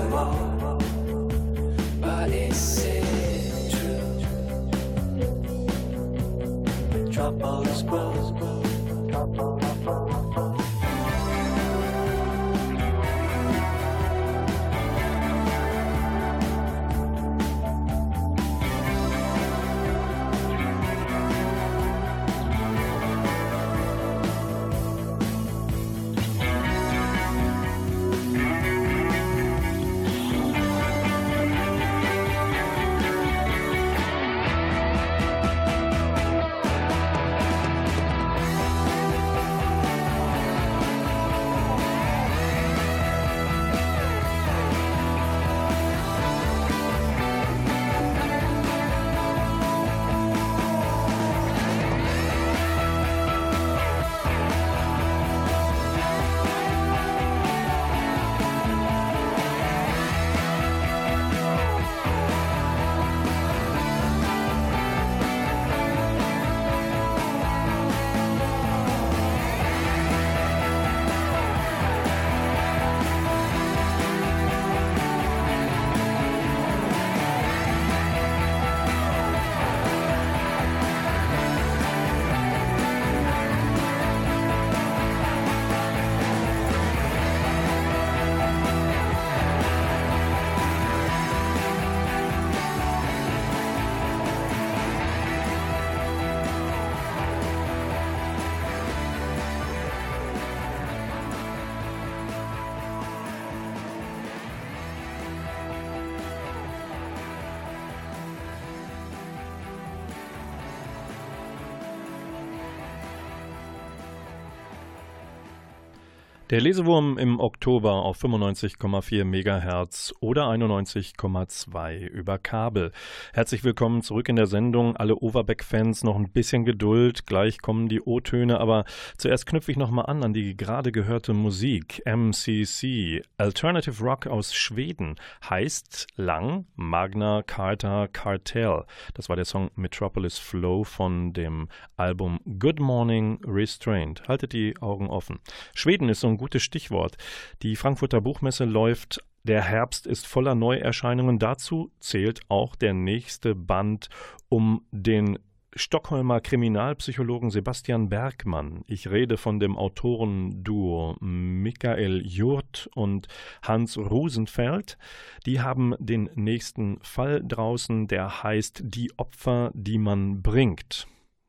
Der 116.55 116.61
Lesewurm 116.61 117.19
im 117.19 117.41
Oktober 117.41 118.05
auf 118.05 118.23
95,4 118.23 119.25
MHz 119.25 120.15
oder 120.21 120.45
91,2 120.45 122.07
über 122.07 122.39
Kabel. 122.39 122.93
Herzlich 123.33 123.65
willkommen 123.65 124.03
zurück 124.03 124.29
in 124.29 124.37
der 124.37 124.47
Sendung. 124.47 124.97
Alle 124.97 125.17
Overbeck-Fans 125.17 126.05
noch 126.05 126.15
ein 126.15 126.31
bisschen 126.31 126.65
Geduld. 126.65 127.27
Gleich 127.27 127.61
kommen 127.61 127.89
die 127.89 128.01
O-Töne, 128.01 128.61
aber 128.61 128.85
zuerst 129.19 129.47
knüpfe 129.47 129.73
ich 129.73 129.77
nochmal 129.77 130.07
an 130.07 130.23
an 130.23 130.33
die 130.33 130.57
gerade 130.57 130.93
gehörte 130.93 131.33
Musik. 131.33 132.01
MCC, 132.07 133.23
Alternative 133.37 134.01
Rock 134.05 134.29
aus 134.29 134.55
Schweden, 134.55 135.17
heißt 135.51 136.07
lang 136.15 136.67
Magna 136.77 137.43
Carta 137.43 138.07
Cartel. 138.07 138.85
Das 139.15 139.29
war 139.29 139.35
der 139.35 139.45
Song 139.45 139.73
Metropolis 139.75 140.39
Flow 140.39 140.85
von 140.85 141.33
dem 141.33 141.67
Album 141.97 142.39
Good 142.61 142.79
Morning 142.79 143.41
Restrained. 143.45 144.23
Haltet 144.29 144.53
die 144.53 144.81
Augen 144.81 145.09
offen. 145.09 145.41
Schweden 145.75 146.09
ist 146.09 146.21
so 146.21 146.29
ein 146.29 146.44
gutes 146.45 146.63
Stichwort. 146.63 147.17
Die 147.63 147.75
Frankfurter 147.75 148.21
Buchmesse 148.21 148.67
läuft 148.67 149.25
der 149.45 149.63
Herbst 149.63 150.07
ist 150.07 150.27
voller 150.27 150.55
Neuerscheinungen. 150.55 151.39
Dazu 151.39 151.91
zählt 152.01 152.41
auch 152.49 152.77
der 152.77 152.93
nächste 152.93 153.55
Band 153.55 154.09
um 154.49 154.87
den 154.91 155.39
Stockholmer 155.75 156.41
Kriminalpsychologen 156.41 157.51
Sebastian 157.51 158.09
Bergmann. 158.11 158.85
Ich 158.87 159.11
rede 159.11 159.39
von 159.39 159.59
dem 159.59 159.77
Autorenduo 159.77 161.17
Michael 161.21 162.27
Jurt 162.27 162.91
und 162.95 163.29
Hans 163.63 163.97
Rosenfeld. 163.97 164.99
Die 165.47 165.61
haben 165.61 165.95
den 165.99 166.29
nächsten 166.35 166.99
Fall 167.03 167.43
draußen, 167.43 168.07
der 168.07 168.43
heißt 168.43 168.83
Die 168.85 169.13
Opfer, 169.19 169.73
die 169.75 169.99
man 169.99 170.43
bringt. 170.43 171.07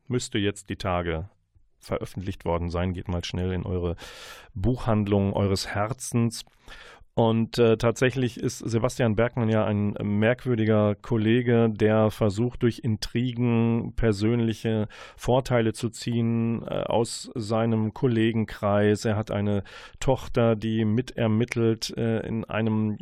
Müsste 0.08 0.38
jetzt 0.38 0.70
die 0.70 0.78
Tage 0.78 1.30
veröffentlicht 1.86 2.46
worden 2.46 2.70
sein. 2.70 2.94
Geht 2.94 3.08
mal 3.08 3.24
schnell 3.24 3.52
in 3.52 3.64
eure 3.64 3.96
Buchhandlung 4.54 5.34
eures 5.34 5.68
Herzens. 5.68 6.46
Und 7.18 7.60
äh, 7.60 7.78
tatsächlich 7.78 8.38
ist 8.38 8.60
Sebastian 8.60 9.16
Bergmann 9.16 9.48
ja 9.48 9.64
ein 9.64 9.94
merkwürdiger 10.02 10.96
Kollege, 10.96 11.70
der 11.70 12.12
versucht, 12.12 12.62
durch 12.62 12.80
Intrigen 12.80 13.94
persönliche 13.96 14.90
Vorteile 15.16 15.72
zu 15.72 15.90
ziehen 15.90 16.64
äh, 16.68 16.82
aus 16.84 17.32
seinem 17.34 17.94
Kollegenkreis. 17.94 19.06
Er 19.06 19.16
hat 19.16 19.32
eine 19.32 19.64
Tochter, 20.02 20.58
die 20.58 20.84
mitermittelt 20.84 21.96
äh, 21.96 22.20
in 22.28 22.44
einem 22.44 22.98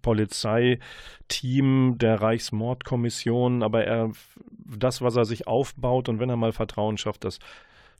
Polizeiteam 0.00 1.98
der 1.98 2.22
Reichsmordkommission, 2.22 3.64
aber 3.64 3.84
er 3.84 4.12
das, 4.78 5.02
was 5.02 5.16
er 5.16 5.24
sich 5.24 5.48
aufbaut 5.48 6.08
und 6.08 6.20
wenn 6.20 6.30
er 6.30 6.36
mal 6.36 6.52
Vertrauen 6.52 6.98
schafft, 6.98 7.24
das 7.24 7.40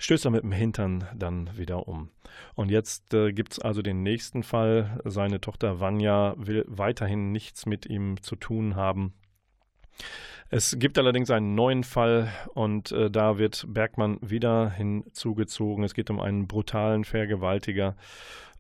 stößt 0.00 0.24
er 0.24 0.30
mit 0.32 0.42
dem 0.42 0.50
Hintern 0.50 1.06
dann 1.14 1.56
wieder 1.56 1.86
um. 1.86 2.10
Und 2.54 2.70
jetzt 2.70 3.14
äh, 3.14 3.32
gibt 3.32 3.52
es 3.52 3.58
also 3.60 3.82
den 3.82 4.02
nächsten 4.02 4.42
Fall. 4.42 5.00
Seine 5.04 5.40
Tochter 5.40 5.78
Vanya 5.78 6.34
will 6.36 6.64
weiterhin 6.66 7.30
nichts 7.30 7.66
mit 7.66 7.86
ihm 7.86 8.20
zu 8.22 8.34
tun 8.34 8.74
haben. 8.74 9.14
Es 10.48 10.76
gibt 10.78 10.98
allerdings 10.98 11.30
einen 11.30 11.54
neuen 11.54 11.84
Fall 11.84 12.32
und 12.54 12.90
äh, 12.90 13.10
da 13.10 13.38
wird 13.38 13.66
Bergmann 13.68 14.18
wieder 14.20 14.70
hinzugezogen. 14.70 15.84
Es 15.84 15.94
geht 15.94 16.10
um 16.10 16.18
einen 16.18 16.48
brutalen 16.48 17.04
Vergewaltiger 17.04 17.94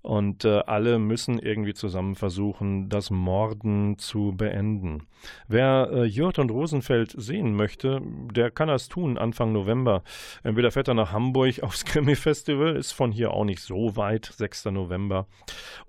und 0.02 0.44
äh, 0.44 0.60
alle 0.66 0.98
müssen 0.98 1.38
irgendwie 1.38 1.74
zusammen 1.74 2.14
versuchen, 2.14 2.88
das 2.88 3.10
Morden 3.10 3.98
zu 3.98 4.32
beenden. 4.34 5.06
Wer 5.46 5.90
äh, 5.92 6.04
Jurt 6.04 6.38
und 6.38 6.50
Rosenfeld 6.50 7.14
sehen 7.16 7.54
möchte, 7.54 8.00
der 8.32 8.50
kann 8.50 8.68
das 8.68 8.88
tun 8.88 9.18
Anfang 9.18 9.52
November. 9.52 10.02
Entweder 10.42 10.70
fährt 10.70 10.88
er 10.88 10.94
nach 10.94 11.12
Hamburg 11.12 11.60
aufs 11.62 11.84
Krimi-Festival, 11.84 12.76
ist 12.76 12.92
von 12.92 13.12
hier 13.12 13.32
auch 13.32 13.44
nicht 13.44 13.60
so 13.60 13.96
weit, 13.96 14.24
6. 14.24 14.66
November. 14.66 15.26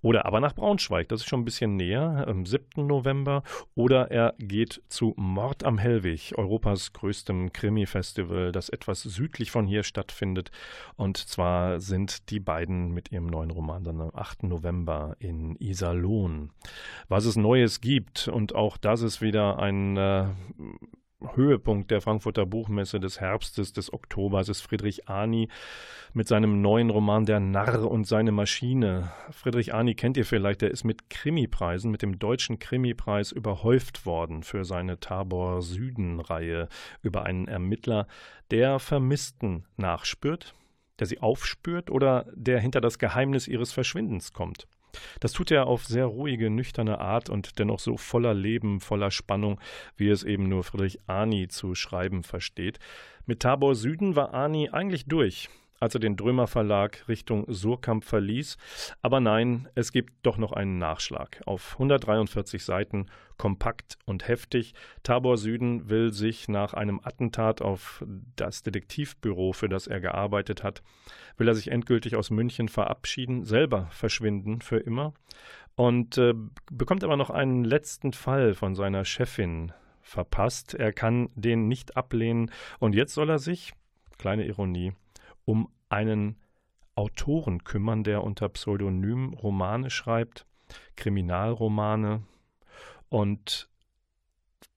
Oder 0.01 0.25
aber 0.25 0.41
nach 0.41 0.55
Braunschweig, 0.55 1.07
das 1.07 1.21
ist 1.21 1.29
schon 1.29 1.41
ein 1.41 1.45
bisschen 1.45 1.77
näher, 1.77 2.25
am 2.27 2.45
7. 2.45 2.85
November. 2.85 3.43
Oder 3.75 4.11
er 4.11 4.33
geht 4.39 4.81
zu 4.89 5.13
Mord 5.15 5.63
am 5.63 5.77
Hellwig, 5.77 6.33
Europas 6.37 6.91
größtem 6.91 7.53
Krimi-Festival, 7.53 8.51
das 8.51 8.67
etwas 8.67 9.03
südlich 9.03 9.51
von 9.51 9.67
hier 9.67 9.83
stattfindet. 9.83 10.51
Und 10.97 11.17
zwar 11.17 11.79
sind 11.79 12.29
die 12.29 12.41
beiden 12.41 12.91
mit 12.91 13.11
ihrem 13.11 13.27
neuen 13.27 13.51
Roman 13.51 13.83
dann 13.85 14.00
am 14.01 14.11
8. 14.13 14.43
November 14.43 15.15
in 15.19 15.55
Iserlohn. 15.59 16.51
Was 17.07 17.25
es 17.25 17.35
Neues 17.35 17.81
gibt 17.81 18.27
und 18.27 18.55
auch 18.55 18.77
das 18.77 19.01
ist 19.01 19.21
wieder 19.21 19.59
ein 19.59 19.97
äh, 19.97 20.25
Höhepunkt 21.35 21.91
der 21.91 22.01
Frankfurter 22.01 22.45
Buchmesse 22.45 22.99
des 22.99 23.21
Herbstes, 23.21 23.73
des 23.73 23.93
Oktobers 23.93 24.49
ist 24.49 24.61
Friedrich 24.61 25.07
Arni 25.07 25.49
mit 26.13 26.27
seinem 26.27 26.61
neuen 26.61 26.89
Roman 26.89 27.25
Der 27.25 27.39
Narr 27.39 27.89
und 27.89 28.05
seine 28.05 28.31
Maschine. 28.31 29.11
Friedrich 29.31 29.73
Arni 29.73 29.95
kennt 29.95 30.17
ihr 30.17 30.25
vielleicht, 30.25 30.61
der 30.61 30.71
ist 30.71 30.83
mit 30.83 31.09
Krimipreisen, 31.09 31.91
mit 31.91 32.01
dem 32.01 32.19
deutschen 32.19 32.59
Krimipreis 32.59 33.31
überhäuft 33.31 34.05
worden 34.05 34.43
für 34.43 34.65
seine 34.65 34.99
Tabor 34.99 35.61
Süden-Reihe 35.61 36.67
über 37.01 37.23
einen 37.23 37.47
Ermittler, 37.47 38.07
der 38.49 38.79
Vermissten 38.79 39.65
nachspürt, 39.77 40.55
der 41.01 41.07
sie 41.07 41.19
aufspürt 41.19 41.89
oder 41.89 42.27
der 42.33 42.59
hinter 42.59 42.79
das 42.79 42.99
Geheimnis 42.99 43.47
ihres 43.47 43.73
Verschwindens 43.73 44.33
kommt. 44.33 44.67
Das 45.19 45.33
tut 45.33 45.49
er 45.49 45.65
auf 45.65 45.85
sehr 45.85 46.05
ruhige, 46.05 46.51
nüchterne 46.51 46.99
Art 46.99 47.29
und 47.29 47.57
dennoch 47.57 47.79
so 47.79 47.97
voller 47.97 48.35
Leben, 48.35 48.79
voller 48.79 49.09
Spannung, 49.09 49.59
wie 49.95 50.09
es 50.09 50.23
eben 50.23 50.47
nur 50.47 50.63
Friedrich 50.63 50.99
Arni 51.07 51.47
zu 51.47 51.73
schreiben 51.73 52.23
versteht. 52.23 52.79
Mit 53.25 53.39
Tabor 53.39 53.73
Süden 53.73 54.15
war 54.15 54.33
Arni 54.33 54.69
eigentlich 54.69 55.05
durch. 55.05 55.49
Als 55.81 55.95
er 55.95 55.99
den 55.99 56.15
Drömer 56.15 56.47
Verlag 56.47 57.03
Richtung 57.09 57.45
Surkamp 57.49 58.05
verließ. 58.05 58.57
Aber 59.01 59.19
nein, 59.19 59.67
es 59.75 59.91
gibt 59.91 60.13
doch 60.23 60.37
noch 60.37 60.53
einen 60.53 60.77
Nachschlag. 60.77 61.41
Auf 61.45 61.73
143 61.73 62.63
Seiten, 62.63 63.07
kompakt 63.37 63.97
und 64.05 64.27
heftig. 64.27 64.73
Tabor 65.03 65.37
Süden 65.37 65.89
will 65.89 66.13
sich 66.13 66.47
nach 66.47 66.73
einem 66.73 67.01
Attentat 67.03 67.61
auf 67.61 68.05
das 68.35 68.61
Detektivbüro, 68.61 69.51
für 69.51 69.67
das 69.67 69.87
er 69.87 69.99
gearbeitet 69.99 70.63
hat, 70.63 70.83
will 71.37 71.47
er 71.47 71.55
sich 71.55 71.69
endgültig 71.69 72.15
aus 72.15 72.29
München 72.29 72.69
verabschieden, 72.69 73.43
selber 73.43 73.87
verschwinden 73.89 74.61
für 74.61 74.77
immer 74.77 75.13
und 75.75 76.19
äh, 76.19 76.35
bekommt 76.71 77.03
aber 77.03 77.17
noch 77.17 77.31
einen 77.31 77.63
letzten 77.63 78.13
Fall 78.13 78.53
von 78.53 78.75
seiner 78.75 79.03
Chefin 79.03 79.71
verpasst. 80.01 80.75
Er 80.75 80.93
kann 80.93 81.29
den 81.33 81.67
nicht 81.67 81.97
ablehnen 81.97 82.51
und 82.79 82.93
jetzt 82.93 83.13
soll 83.13 83.29
er 83.29 83.39
sich, 83.39 83.73
kleine 84.19 84.45
Ironie, 84.45 84.93
um 85.45 85.69
einen 85.89 86.37
Autoren 86.95 87.63
kümmern, 87.63 88.03
der 88.03 88.23
unter 88.23 88.49
Pseudonym 88.49 89.33
Romane 89.33 89.89
schreibt, 89.89 90.45
Kriminalromane. 90.95 92.23
Und 93.09 93.69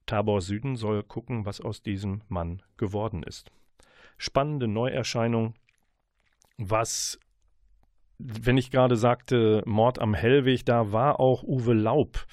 Tabor 0.06 0.40
Süden 0.40 0.76
soll 0.76 1.02
gucken, 1.02 1.46
was 1.46 1.60
aus 1.60 1.82
diesem 1.82 2.22
Mann 2.28 2.62
geworden 2.76 3.22
ist. 3.22 3.50
Spannende 4.16 4.68
Neuerscheinung, 4.68 5.54
was, 6.56 7.18
wenn 8.18 8.56
ich 8.56 8.70
gerade 8.70 8.96
sagte, 8.96 9.62
Mord 9.66 9.98
am 9.98 10.14
Hellweg, 10.14 10.64
da 10.64 10.92
war 10.92 11.20
auch 11.20 11.42
Uwe 11.42 11.74
Laub 11.74 12.26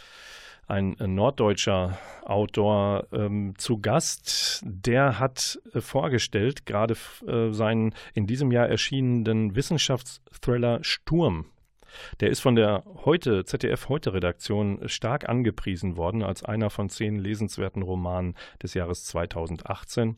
ein 0.68 0.98
äh, 1.00 1.08
norddeutscher 1.08 1.98
Autor 2.24 3.08
ähm, 3.12 3.54
zu 3.58 3.80
Gast. 3.80 4.62
Der 4.64 5.20
hat 5.20 5.60
äh, 5.74 5.82
vorgestellt, 5.82 6.66
gerade 6.66 6.96
äh, 7.28 7.52
seinen 7.52 7.94
in 8.14 8.28
diesem 8.28 8.52
Jahr 8.52 8.68
erschienenen 8.68 9.56
Wissenschaftsthriller 9.56 10.84
Sturm. 10.84 11.46
Der 12.20 12.30
ist 12.30 12.40
von 12.40 12.56
der 12.56 12.84
heute 13.06 13.44
ZDF 13.44 13.90
heute 13.90 14.14
Redaktion 14.14 14.80
stark 14.88 15.28
angepriesen 15.28 15.98
worden 15.98 16.24
als 16.24 16.44
einer 16.44 16.70
von 16.70 16.90
zehn 16.90 17.18
lesenswerten 17.18 17.82
Romanen 17.82 18.36
des 18.64 18.74
Jahres 18.74 19.04
2018. 19.06 20.18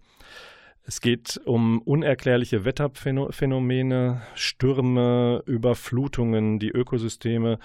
Es 0.85 0.99
geht 0.99 1.39
um 1.45 1.81
unerklärliche 1.81 2.65
Wetterphänomene, 2.65 4.21
Stürme, 4.35 5.41
Überflutungen, 5.45 6.59
die 6.59 6.69
Ökosysteme 6.69 7.57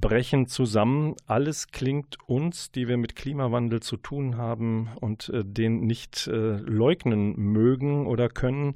brechen 0.00 0.46
zusammen. 0.46 1.14
Alles 1.26 1.68
klingt 1.68 2.16
uns, 2.26 2.70
die 2.72 2.88
wir 2.88 2.96
mit 2.96 3.14
Klimawandel 3.14 3.80
zu 3.80 3.96
tun 3.96 4.36
haben 4.36 4.88
und 5.00 5.28
äh, 5.28 5.44
den 5.44 5.80
nicht 5.86 6.26
äh, 6.26 6.56
leugnen 6.56 7.36
mögen 7.36 8.06
oder 8.06 8.28
können. 8.28 8.74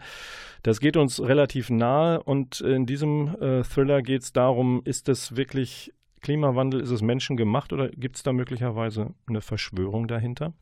Das 0.62 0.80
geht 0.80 0.96
uns 0.96 1.20
relativ 1.20 1.70
nahe 1.70 2.22
und 2.22 2.60
in 2.60 2.86
diesem 2.86 3.34
äh, 3.40 3.62
Thriller 3.64 4.02
geht 4.02 4.22
es 4.22 4.32
darum, 4.32 4.82
ist 4.84 5.08
es 5.08 5.36
wirklich 5.36 5.92
Klimawandel, 6.20 6.80
ist 6.80 6.90
es 6.90 7.02
menschengemacht 7.02 7.72
oder 7.72 7.88
gibt 7.88 8.16
es 8.16 8.22
da 8.22 8.32
möglicherweise 8.32 9.14
eine 9.26 9.40
Verschwörung 9.40 10.08
dahinter? 10.08 10.52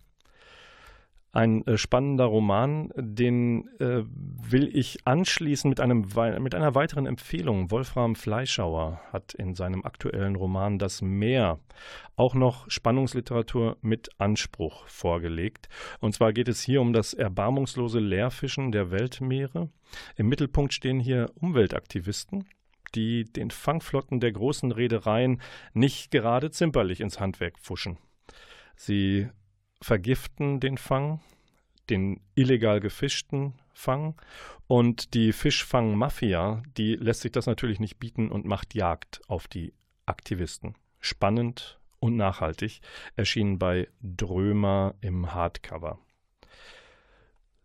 Ein 1.37 1.67
äh, 1.67 1.77
spannender 1.77 2.25
Roman, 2.25 2.89
den 2.97 3.69
äh, 3.79 4.05
will 4.07 4.75
ich 4.75 5.07
anschließen 5.07 5.69
mit, 5.69 5.81
einem, 5.81 6.07
mit 6.41 6.55
einer 6.55 6.75
weiteren 6.75 7.05
Empfehlung. 7.05 7.71
Wolfram 7.71 8.15
Fleischauer 8.15 9.03
hat 9.13 9.35
in 9.35 9.55
seinem 9.55 9.85
aktuellen 9.85 10.35
Roman 10.35 10.79
Das 10.79 11.03
Meer 11.03 11.59
auch 12.17 12.35
noch 12.35 12.71
Spannungsliteratur 12.71 13.77
mit 13.83 14.09
Anspruch 14.17 14.87
vorgelegt. 14.87 15.69
Und 16.01 16.15
zwar 16.15 16.33
geht 16.33 16.49
es 16.49 16.63
hier 16.63 16.81
um 16.81 16.95
das 16.95 17.13
erbarmungslose 17.13 17.99
Leerfischen 17.99 18.73
der 18.73 18.91
Weltmeere. 18.91 19.69
Im 20.17 20.31
Mittelpunkt 20.31 20.73
stehen 20.73 21.01
hier 21.01 21.31
Umweltaktivisten, 21.39 22.47
die 22.95 23.25
den 23.25 23.51
Fangflotten 23.51 24.21
der 24.21 24.33
großen 24.33 24.73
Reedereien 24.73 25.43
nicht 25.75 26.11
gerade 26.11 26.51
zimperlich 26.51 27.03
ins 27.03 27.21
Handwerk 27.21 27.59
pfuschen. 27.59 27.99
Sie 28.75 29.29
vergiften 29.81 30.61
den 30.61 30.79
Fang, 30.79 31.21
den 31.91 32.21
illegal 32.35 32.81
gefischten 32.81 33.55
Fang. 33.73 34.15
Und 34.67 35.15
die 35.15 35.33
Fischfangmafia, 35.33 36.63
die 36.77 36.97
lässt 36.97 37.21
sich 37.21 37.33
das 37.33 37.47
natürlich 37.47 37.79
nicht 37.79 37.99
bieten 37.99 38.31
und 38.31 38.47
macht 38.47 38.75
Jagd 38.75 39.21
auf 39.29 39.47
die 39.47 39.73
Aktivisten. 40.07 40.75
Spannend 40.99 41.79
und 42.01 42.17
nachhaltig, 42.17 42.81
erschienen 43.15 43.59
bei 43.59 43.89
Drömer 44.03 44.95
im 45.01 45.35
Hardcover. 45.35 45.99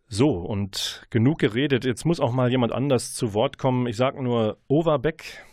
So, 0.08 0.32
und 0.40 1.06
genug 1.08 1.38
geredet. 1.38 1.86
Jetzt 1.86 2.04
muss 2.04 2.20
auch 2.20 2.32
mal 2.32 2.50
jemand 2.50 2.72
anders 2.72 3.14
zu 3.14 3.32
Wort 3.32 3.56
kommen. 3.56 3.86
Ich 3.86 3.96
sage 3.96 4.22
nur 4.22 4.58
Overbeck. 4.68 5.44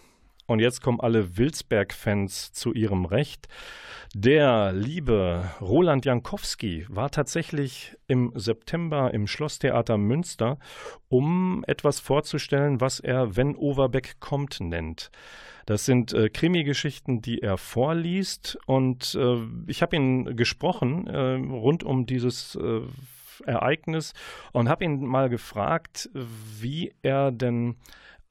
Und 0.49 0.61
jetzt 0.61 0.81
kommen 0.81 0.99
alle 0.99 1.37
Wilsberg-Fans 1.37 2.53
zu 2.53 2.73
ihrem 2.73 3.05
Recht. 3.05 3.47
Der 4.15 4.73
liebe 4.73 5.47
Roland 5.61 6.05
Jankowski 6.05 6.87
war 6.89 7.11
tatsächlich 7.11 7.95
im 8.07 8.31
September 8.33 9.13
im 9.13 9.27
Schlosstheater 9.27 9.99
Münster, 9.99 10.57
um 11.07 11.63
etwas 11.67 11.99
vorzustellen, 11.99 12.81
was 12.81 12.99
er 12.99 13.35
Wenn 13.35 13.55
Overbeck 13.55 14.19
kommt 14.19 14.59
nennt. 14.59 15.11
Das 15.67 15.85
sind 15.85 16.13
äh, 16.13 16.29
Krimi-Geschichten, 16.29 17.21
die 17.21 17.43
er 17.43 17.59
vorliest 17.59 18.57
und 18.65 19.13
äh, 19.13 19.37
ich 19.67 19.83
habe 19.83 19.97
ihn 19.97 20.35
gesprochen 20.35 21.05
äh, 21.05 21.35
rund 21.35 21.83
um 21.83 22.07
dieses 22.07 22.55
äh, 22.55 22.81
Ereignis 23.45 24.13
und 24.51 24.67
habe 24.67 24.83
ihn 24.83 25.05
mal 25.05 25.29
gefragt, 25.29 26.09
wie 26.13 26.91
er 27.03 27.31
denn 27.31 27.75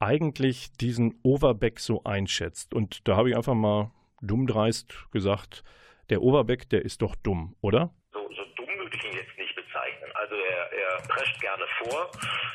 eigentlich 0.01 0.73
diesen 0.73 1.19
Overbeck 1.23 1.81
so 1.81 2.05
einschätzt. 2.05 2.75
Und 2.75 3.07
da 3.09 3.17
habe 3.17 3.31
ich 3.31 3.37
einfach 3.37 3.55
mal 3.55 3.91
dummdreist 4.21 5.11
gesagt, 5.11 5.65
der 6.11 6.23
Overbeck, 6.23 6.69
der 6.71 6.85
ist 6.85 7.03
doch 7.03 7.15
dumm, 7.17 7.57
oder? 7.61 7.91
So, 8.13 8.21
so 8.31 8.43
dumm 8.57 8.69
würde 8.79 8.97
ich 8.97 9.05
ihn 9.05 9.13
jetzt 9.13 9.37
nicht 9.37 9.55
bezeichnen. 9.55 10.11
Also 10.15 10.35
er, 10.35 10.73
er 10.73 10.97
prescht 11.09 11.41
gerne 11.41 11.65
vor 11.83 12.11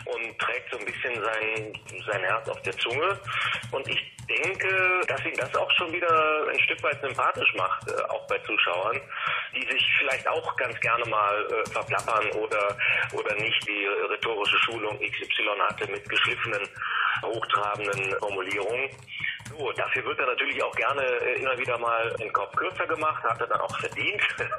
und 0.05 0.39
trägt 0.39 0.71
so 0.71 0.79
ein 0.79 0.85
bisschen 0.85 1.15
sein, 1.15 1.73
sein 2.07 2.21
Herz 2.23 2.49
auf 2.49 2.61
der 2.63 2.73
Zunge. 2.73 3.19
Und 3.71 3.87
ich 3.87 4.13
denke, 4.27 5.01
dass 5.07 5.23
ihn 5.25 5.35
das 5.37 5.55
auch 5.55 5.69
schon 5.71 5.91
wieder 5.91 6.47
ein 6.49 6.59
Stück 6.61 6.81
weit 6.83 6.99
sympathisch 7.01 7.53
macht, 7.55 7.89
äh, 7.89 8.01
auch 8.09 8.25
bei 8.27 8.37
Zuschauern, 8.39 8.99
die 9.55 9.71
sich 9.71 9.85
vielleicht 9.99 10.27
auch 10.27 10.55
ganz 10.55 10.79
gerne 10.79 11.05
mal 11.05 11.45
äh, 11.45 11.69
verplappern 11.69 12.31
oder, 12.31 12.77
oder 13.13 13.35
nicht 13.35 13.67
die 13.67 13.85
rhetorische 13.85 14.57
Schulung 14.59 14.97
XY 14.99 15.59
hatte 15.69 15.91
mit 15.91 16.07
geschliffenen, 16.09 16.67
hochtrabenden 17.21 18.15
Formulierungen. 18.19 18.89
So, 19.49 19.71
dafür 19.73 20.05
wird 20.05 20.19
er 20.19 20.27
natürlich 20.27 20.63
auch 20.63 20.75
gerne 20.75 21.01
äh, 21.01 21.41
immer 21.41 21.57
wieder 21.57 21.77
mal 21.77 22.13
den 22.19 22.31
Kopf 22.33 22.55
kürzer 22.55 22.87
gemacht, 22.87 23.23
hat 23.23 23.39
er 23.39 23.47
dann 23.47 23.61
auch 23.61 23.79
verdient. 23.79 24.21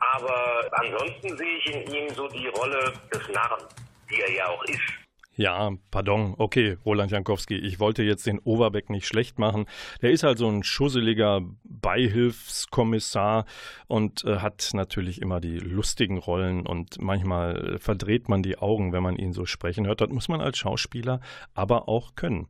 Aber 0.00 0.68
ansonsten 0.72 1.36
sehe 1.36 1.56
ich 1.58 1.74
in 1.74 1.94
ihm 1.94 2.08
so 2.10 2.28
die 2.28 2.48
Rolle 2.48 2.92
des 3.12 3.28
Narren, 3.28 3.64
die 4.10 4.20
er 4.20 4.30
ja 4.30 4.46
auch 4.48 4.64
ist. 4.64 4.97
Ja, 5.38 5.70
pardon, 5.92 6.34
okay, 6.36 6.78
Roland 6.84 7.12
Jankowski, 7.12 7.54
ich 7.54 7.78
wollte 7.78 8.02
jetzt 8.02 8.26
den 8.26 8.40
Overbeck 8.40 8.90
nicht 8.90 9.06
schlecht 9.06 9.38
machen. 9.38 9.66
Der 10.02 10.10
ist 10.10 10.24
halt 10.24 10.36
so 10.36 10.48
ein 10.48 10.64
schusseliger 10.64 11.42
Beihilfskommissar 11.62 13.44
und 13.86 14.24
äh, 14.24 14.38
hat 14.38 14.70
natürlich 14.72 15.22
immer 15.22 15.40
die 15.40 15.60
lustigen 15.60 16.18
Rollen 16.18 16.66
und 16.66 17.00
manchmal 17.00 17.78
verdreht 17.78 18.28
man 18.28 18.42
die 18.42 18.58
Augen, 18.58 18.92
wenn 18.92 19.04
man 19.04 19.14
ihn 19.14 19.32
so 19.32 19.46
sprechen 19.46 19.86
hört. 19.86 20.00
Das 20.00 20.08
muss 20.08 20.26
man 20.26 20.40
als 20.40 20.58
Schauspieler 20.58 21.20
aber 21.54 21.88
auch 21.88 22.16
können. 22.16 22.48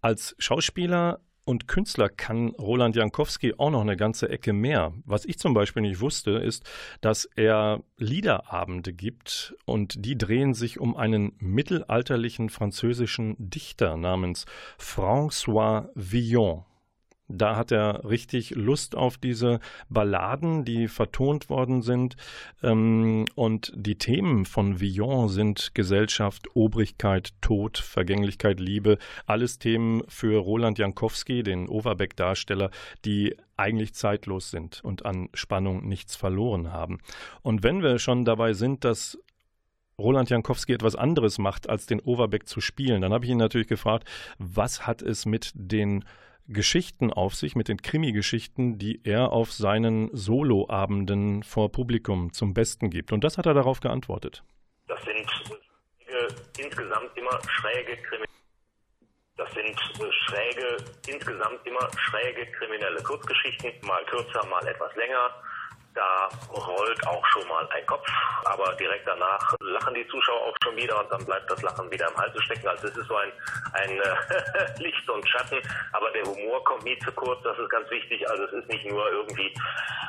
Als 0.00 0.34
Schauspieler 0.40 1.20
und 1.44 1.68
Künstler 1.68 2.08
kann 2.08 2.50
Roland 2.50 2.96
Jankowski 2.96 3.54
auch 3.58 3.70
noch 3.70 3.82
eine 3.82 3.96
ganze 3.96 4.28
Ecke 4.28 4.52
mehr. 4.52 4.92
Was 5.04 5.24
ich 5.24 5.38
zum 5.38 5.54
Beispiel 5.54 5.82
nicht 5.82 6.00
wusste, 6.00 6.32
ist, 6.32 6.64
dass 7.00 7.26
er 7.36 7.82
Liederabende 7.98 8.92
gibt 8.92 9.54
und 9.64 10.04
die 10.04 10.16
drehen 10.16 10.54
sich 10.54 10.80
um 10.80 10.96
einen 10.96 11.32
mittelalterlichen 11.38 12.48
französischen 12.48 13.36
Dichter 13.38 13.96
namens 13.96 14.46
François 14.78 15.88
Villon. 15.94 16.64
Da 17.28 17.56
hat 17.56 17.72
er 17.72 18.04
richtig 18.08 18.50
Lust 18.50 18.94
auf 18.94 19.16
diese 19.16 19.60
Balladen, 19.88 20.64
die 20.66 20.88
vertont 20.88 21.48
worden 21.48 21.80
sind. 21.80 22.16
Ähm, 22.62 23.24
und 23.34 23.72
die 23.74 23.96
Themen 23.96 24.44
von 24.44 24.78
Villon 24.78 25.28
sind 25.30 25.70
Gesellschaft, 25.74 26.48
Obrigkeit, 26.54 27.32
Tod, 27.40 27.78
Vergänglichkeit, 27.78 28.60
Liebe. 28.60 28.98
Alles 29.26 29.58
Themen 29.58 30.02
für 30.06 30.38
Roland 30.38 30.78
Jankowski, 30.78 31.42
den 31.42 31.68
Overbeck-Darsteller, 31.68 32.70
die 33.06 33.34
eigentlich 33.56 33.94
zeitlos 33.94 34.50
sind 34.50 34.84
und 34.84 35.06
an 35.06 35.28
Spannung 35.32 35.88
nichts 35.88 36.16
verloren 36.16 36.72
haben. 36.72 36.98
Und 37.40 37.62
wenn 37.62 37.82
wir 37.82 37.98
schon 37.98 38.26
dabei 38.26 38.52
sind, 38.52 38.84
dass 38.84 39.18
Roland 39.98 40.28
Jankowski 40.28 40.72
etwas 40.72 40.96
anderes 40.96 41.38
macht, 41.38 41.70
als 41.70 41.86
den 41.86 42.00
Overbeck 42.00 42.48
zu 42.48 42.60
spielen, 42.60 43.00
dann 43.00 43.12
habe 43.12 43.24
ich 43.24 43.30
ihn 43.30 43.38
natürlich 43.38 43.68
gefragt, 43.68 44.08
was 44.38 44.86
hat 44.86 45.02
es 45.02 45.24
mit 45.24 45.52
den 45.54 46.04
Geschichten 46.46 47.12
auf 47.12 47.34
sich, 47.34 47.56
mit 47.56 47.68
den 47.68 47.80
Krimi-Geschichten, 47.80 48.78
die 48.78 49.00
er 49.04 49.32
auf 49.32 49.52
seinen 49.52 50.14
Soloabenden 50.14 51.42
vor 51.42 51.72
Publikum 51.72 52.32
zum 52.32 52.54
Besten 52.54 52.90
gibt. 52.90 53.12
Und 53.12 53.24
das 53.24 53.38
hat 53.38 53.46
er 53.46 53.54
darauf 53.54 53.80
geantwortet. 53.80 54.44
Das 54.86 55.02
sind 55.04 55.14
insgesamt 56.58 57.16
immer 57.16 57.40
schräge 57.48 57.96
Krimi. 58.02 58.24
Das 59.36 59.50
sind 59.52 59.66
äh, 59.66 60.12
schräge, 60.12 60.76
insgesamt 61.08 61.66
immer 61.66 61.90
schräge 61.96 62.46
kriminelle 62.52 63.02
Kurzgeschichten, 63.02 63.72
mal 63.82 64.04
kürzer, 64.04 64.46
mal 64.46 64.66
etwas 64.66 64.94
länger. 64.96 65.30
Da 65.94 66.28
rollt 66.52 67.06
auch 67.06 67.24
schon 67.28 67.46
mal 67.46 67.68
ein 67.70 67.86
Kopf, 67.86 68.06
aber 68.44 68.72
direkt 68.74 69.06
danach 69.06 69.54
lachen 69.60 69.94
die 69.94 70.06
Zuschauer 70.08 70.40
auch 70.42 70.56
schon 70.64 70.76
wieder 70.76 70.98
und 70.98 71.10
dann 71.12 71.24
bleibt 71.24 71.48
das 71.50 71.62
Lachen 71.62 71.90
wieder 71.90 72.08
im 72.08 72.16
Hals 72.16 72.42
stecken. 72.42 72.66
Also 72.66 72.88
es 72.88 72.96
ist 72.96 73.06
so 73.06 73.16
ein, 73.16 73.32
ein 73.74 73.90
äh, 74.00 74.78
Licht 74.82 75.08
und 75.08 75.28
Schatten, 75.28 75.60
aber 75.92 76.10
der 76.10 76.24
Humor 76.24 76.62
kommt 76.64 76.84
nie 76.84 76.98
zu 76.98 77.12
kurz, 77.12 77.42
das 77.44 77.56
ist 77.58 77.70
ganz 77.70 77.88
wichtig. 77.90 78.28
Also 78.28 78.44
es 78.44 78.52
ist 78.52 78.68
nicht 78.68 78.86
nur 78.86 79.08
irgendwie 79.10 79.54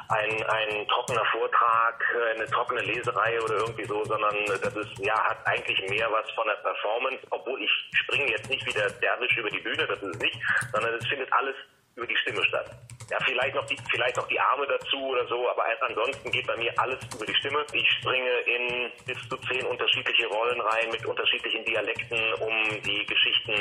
ein, 0.09 0.43
ein 0.43 0.87
trockener 0.87 1.25
Vortrag, 1.25 2.03
eine 2.35 2.45
trockene 2.47 2.81
Leserei 2.81 3.39
oder 3.41 3.55
irgendwie 3.55 3.85
so, 3.85 4.03
sondern 4.05 4.35
das 4.47 4.75
ist, 4.75 4.99
ja, 4.99 5.15
hat 5.23 5.37
eigentlich 5.45 5.87
mehr 5.89 6.11
was 6.11 6.29
von 6.31 6.47
der 6.47 6.55
Performance, 6.55 7.19
obwohl 7.29 7.61
ich 7.61 7.71
springe 7.91 8.29
jetzt 8.31 8.49
nicht 8.49 8.65
wieder 8.65 8.89
derwisch 8.89 9.37
über 9.37 9.49
die 9.49 9.59
Bühne, 9.59 9.85
das 9.87 10.01
ist 10.01 10.15
es 10.15 10.19
nicht, 10.19 10.39
sondern 10.71 10.93
es 10.95 11.07
findet 11.07 11.31
alles 11.33 11.55
über 11.95 12.07
die 12.07 12.17
Stimme 12.17 12.43
statt. 12.45 12.69
Ja, 13.09 13.17
vielleicht 13.23 13.55
noch 13.55 13.65
die, 13.67 13.77
vielleicht 13.89 14.17
noch 14.17 14.27
die 14.27 14.39
Arme 14.39 14.65
dazu 14.67 14.97
oder 14.97 15.27
so, 15.27 15.49
aber 15.49 15.63
ansonsten 15.81 16.31
geht 16.31 16.47
bei 16.47 16.57
mir 16.57 16.73
alles 16.77 16.99
über 17.13 17.25
die 17.25 17.35
Stimme. 17.35 17.63
Ich 17.73 17.89
springe 17.99 18.31
in 18.45 18.91
bis 19.05 19.17
zu 19.29 19.37
zehn 19.47 19.65
unterschiedliche 19.65 20.27
Rollen 20.27 20.59
rein 20.59 20.89
mit 20.91 21.05
unterschiedlichen 21.05 21.63
Dialekten, 21.65 22.17
um 22.41 22.81
die 22.81 23.05
Geschichten 23.05 23.53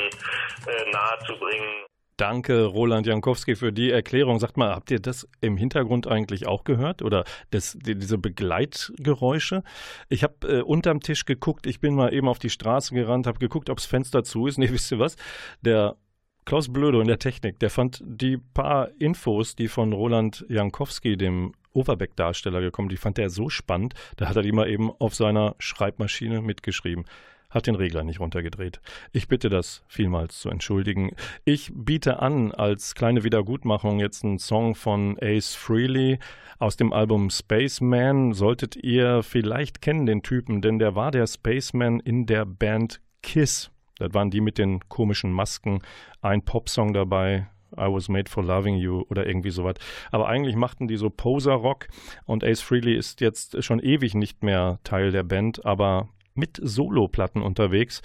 äh, 0.67 0.91
nahezubringen. 0.91 1.85
Danke, 2.17 2.63
Roland 2.63 3.05
Jankowski, 3.05 3.57
für 3.57 3.73
die 3.73 3.91
Erklärung. 3.91 4.39
Sagt 4.39 4.55
mal, 4.55 4.73
habt 4.73 4.89
ihr 4.89 5.01
das 5.01 5.27
im 5.41 5.57
Hintergrund 5.57 6.07
eigentlich 6.07 6.47
auch 6.47 6.63
gehört? 6.63 7.01
Oder 7.01 7.25
das, 7.51 7.77
die, 7.77 7.97
diese 7.97 8.17
Begleitgeräusche? 8.17 9.63
Ich 10.07 10.23
habe 10.23 10.47
äh, 10.47 10.61
unterm 10.61 11.01
Tisch 11.01 11.25
geguckt, 11.25 11.67
ich 11.67 11.81
bin 11.81 11.93
mal 11.93 12.13
eben 12.13 12.29
auf 12.29 12.39
die 12.39 12.49
Straße 12.49 12.95
gerannt, 12.95 13.27
habe 13.27 13.39
geguckt, 13.39 13.69
ob 13.69 13.77
das 13.77 13.85
Fenster 13.85 14.23
zu 14.23 14.47
ist. 14.47 14.57
Nee, 14.57 14.69
wisst 14.71 14.93
ihr 14.93 14.99
was? 14.99 15.17
Der 15.61 15.97
Klaus 16.45 16.71
Blödo 16.71 17.01
in 17.01 17.07
der 17.07 17.17
Technik, 17.17 17.57
der 17.57 17.71
fand 17.71 18.03
die 18.05 18.37
paar 18.37 18.89
Infos, 18.99 19.55
die 19.55 19.67
von 19.67 19.93
Roland 19.93 20.45
Jankowski, 20.47 21.17
dem 21.17 21.53
Overbeck-Darsteller, 21.73 22.61
gekommen, 22.61 22.89
die 22.89 22.97
fand 22.97 23.17
er 23.17 23.31
so 23.31 23.49
spannend, 23.49 23.95
da 24.17 24.29
hat 24.29 24.35
er 24.35 24.43
die 24.43 24.51
mal 24.51 24.69
eben 24.69 24.91
auf 24.91 25.15
seiner 25.15 25.55
Schreibmaschine 25.57 26.41
mitgeschrieben. 26.41 27.05
Hat 27.49 27.65
den 27.65 27.75
Regler 27.75 28.03
nicht 28.03 28.19
runtergedreht. 28.19 28.79
Ich 29.11 29.27
bitte 29.27 29.49
das 29.49 29.83
vielmals 29.87 30.39
zu 30.39 30.49
entschuldigen. 30.49 31.11
Ich 31.45 31.71
biete 31.73 32.19
an, 32.19 32.51
als 32.51 32.93
kleine 32.93 33.23
Wiedergutmachung 33.23 33.99
jetzt 33.99 34.23
einen 34.23 34.39
Song 34.39 34.75
von 34.75 35.17
Ace 35.21 35.55
Frehley 35.55 36.19
aus 36.59 36.75
dem 36.75 36.91
Album 36.93 37.29
Spaceman. 37.29 38.33
Solltet 38.33 38.75
ihr 38.75 39.23
vielleicht 39.23 39.81
kennen 39.81 40.05
den 40.05 40.21
Typen, 40.21 40.61
denn 40.61 40.79
der 40.79 40.95
war 40.95 41.11
der 41.11 41.27
Spaceman 41.27 42.01
in 42.01 42.25
der 42.25 42.45
Band 42.45 42.99
Kiss. 43.23 43.71
Das 43.97 44.13
waren 44.13 44.29
die 44.29 44.41
mit 44.41 44.57
den 44.57 44.87
komischen 44.89 45.31
Masken, 45.31 45.81
ein 46.21 46.43
Popsong 46.43 46.93
dabei, 46.93 47.47
I 47.77 47.91
Was 47.91 48.09
Made 48.09 48.29
for 48.29 48.43
Loving 48.43 48.75
You 48.75 49.03
oder 49.09 49.25
irgendwie 49.25 49.49
sowas. 49.49 49.75
Aber 50.11 50.27
eigentlich 50.27 50.55
machten 50.55 50.87
die 50.87 50.97
so 50.97 51.09
Poser-Rock 51.09 51.87
und 52.25 52.43
Ace 52.43 52.61
Frehley 52.61 52.95
ist 52.95 53.21
jetzt 53.21 53.63
schon 53.63 53.79
ewig 53.79 54.15
nicht 54.15 54.43
mehr 54.43 54.79
Teil 54.83 55.11
der 55.11 55.23
Band, 55.23 55.65
aber 55.65 56.09
mit 56.33 56.59
Solo-Platten 56.61 57.41
unterwegs. 57.41 58.01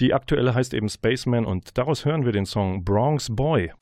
Die 0.00 0.14
aktuelle 0.14 0.54
heißt 0.54 0.74
eben 0.74 0.88
Spaceman 0.88 1.44
und 1.44 1.76
daraus 1.76 2.04
hören 2.04 2.24
wir 2.24 2.32
den 2.32 2.46
Song 2.46 2.84
Bronx 2.84 3.34
Boy. 3.34 3.72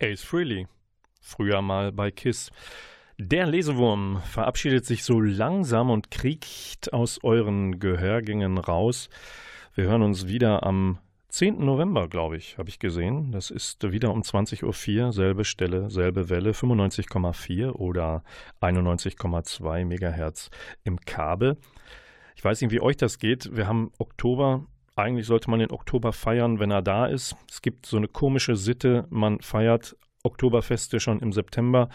Ace 0.00 0.22
Frehley, 0.22 0.68
früher 1.20 1.60
mal 1.60 1.90
bei 1.90 2.12
Kiss. 2.12 2.52
Der 3.18 3.46
Lesewurm 3.46 4.22
verabschiedet 4.22 4.86
sich 4.86 5.02
so 5.02 5.20
langsam 5.20 5.90
und 5.90 6.12
kriecht 6.12 6.92
aus 6.92 7.18
euren 7.24 7.80
Gehörgängen 7.80 8.58
raus. 8.58 9.10
Wir 9.74 9.84
hören 9.84 10.02
uns 10.02 10.28
wieder 10.28 10.62
am 10.62 10.98
10. 11.30 11.64
November, 11.64 12.06
glaube 12.06 12.36
ich, 12.36 12.58
habe 12.58 12.68
ich 12.68 12.78
gesehen. 12.78 13.32
Das 13.32 13.50
ist 13.50 13.90
wieder 13.90 14.12
um 14.12 14.22
20.04 14.22 14.62
Uhr, 15.06 15.12
selbe 15.12 15.44
Stelle, 15.44 15.90
selbe 15.90 16.28
Welle, 16.28 16.52
95,4 16.52 17.72
oder 17.72 18.22
91,2 18.60 19.84
Megahertz 19.84 20.50
im 20.84 21.00
Kabel. 21.00 21.56
Ich 22.36 22.44
weiß 22.44 22.60
nicht, 22.60 22.70
wie 22.70 22.80
euch 22.80 22.96
das 22.96 23.18
geht. 23.18 23.56
Wir 23.56 23.66
haben 23.66 23.90
Oktober. 23.98 24.64
Eigentlich 24.98 25.26
sollte 25.26 25.48
man 25.48 25.60
den 25.60 25.70
Oktober 25.70 26.12
feiern, 26.12 26.58
wenn 26.58 26.72
er 26.72 26.82
da 26.82 27.06
ist. 27.06 27.36
Es 27.48 27.62
gibt 27.62 27.86
so 27.86 27.96
eine 27.96 28.08
komische 28.08 28.56
Sitte, 28.56 29.06
man 29.10 29.40
feiert 29.40 29.96
Oktoberfeste 30.24 30.98
schon 30.98 31.20
im 31.20 31.32
September. 31.32 31.88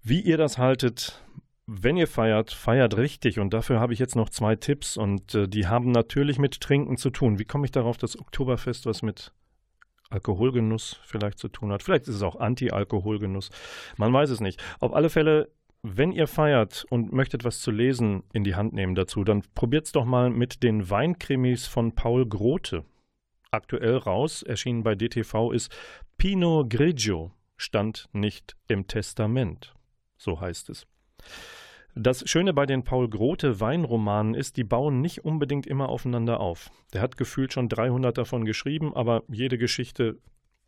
Wie 0.00 0.20
ihr 0.20 0.36
das 0.36 0.56
haltet, 0.56 1.20
wenn 1.66 1.96
ihr 1.96 2.06
feiert, 2.06 2.52
feiert 2.52 2.96
richtig. 2.96 3.40
Und 3.40 3.52
dafür 3.52 3.80
habe 3.80 3.92
ich 3.92 3.98
jetzt 3.98 4.14
noch 4.14 4.30
zwei 4.30 4.54
Tipps 4.54 4.96
und 4.96 5.34
äh, 5.34 5.48
die 5.48 5.66
haben 5.66 5.90
natürlich 5.90 6.38
mit 6.38 6.60
Trinken 6.60 6.96
zu 6.96 7.10
tun. 7.10 7.40
Wie 7.40 7.44
komme 7.44 7.64
ich 7.64 7.72
darauf, 7.72 7.96
dass 7.96 8.18
Oktoberfest 8.18 8.86
was 8.86 9.02
mit 9.02 9.32
Alkoholgenuss 10.10 11.00
vielleicht 11.04 11.38
zu 11.38 11.48
tun 11.48 11.72
hat? 11.72 11.82
Vielleicht 11.82 12.06
ist 12.06 12.14
es 12.14 12.22
auch 12.22 12.36
Anti-Alkoholgenuss. 12.36 13.50
Man 13.96 14.12
weiß 14.12 14.30
es 14.30 14.40
nicht. 14.40 14.62
Auf 14.78 14.94
alle 14.94 15.10
Fälle, 15.10 15.50
wenn 15.82 16.12
ihr 16.12 16.26
feiert 16.26 16.84
und 16.90 17.12
möchtet 17.12 17.44
was 17.44 17.60
zu 17.60 17.70
lesen 17.70 18.22
in 18.32 18.44
die 18.44 18.54
Hand 18.54 18.72
nehmen 18.72 18.94
dazu, 18.94 19.24
dann 19.24 19.42
probiert 19.54 19.86
es 19.86 19.92
doch 19.92 20.04
mal 20.04 20.30
mit 20.30 20.62
den 20.62 20.90
Weinkrimis 20.90 21.66
von 21.66 21.94
Paul 21.94 22.26
Grote. 22.26 22.84
Aktuell 23.50 23.96
raus, 23.96 24.42
erschienen 24.42 24.82
bei 24.82 24.94
DTV, 24.94 25.52
ist 25.52 25.74
Pinot 26.18 26.70
Grigio, 26.70 27.32
stand 27.56 28.08
nicht 28.12 28.56
im 28.68 28.86
Testament. 28.86 29.74
So 30.18 30.40
heißt 30.40 30.70
es. 30.70 30.86
Das 31.94 32.28
Schöne 32.30 32.52
bei 32.52 32.66
den 32.66 32.84
Paul 32.84 33.08
Grote 33.08 33.58
Weinromanen 33.58 34.34
ist, 34.34 34.56
die 34.56 34.64
bauen 34.64 35.00
nicht 35.00 35.24
unbedingt 35.24 35.66
immer 35.66 35.88
aufeinander 35.88 36.38
auf. 36.38 36.70
Der 36.92 37.00
hat 37.00 37.16
gefühlt 37.16 37.52
schon 37.52 37.68
300 37.68 38.16
davon 38.16 38.44
geschrieben, 38.44 38.94
aber 38.94 39.24
jede 39.28 39.58
Geschichte 39.58 40.18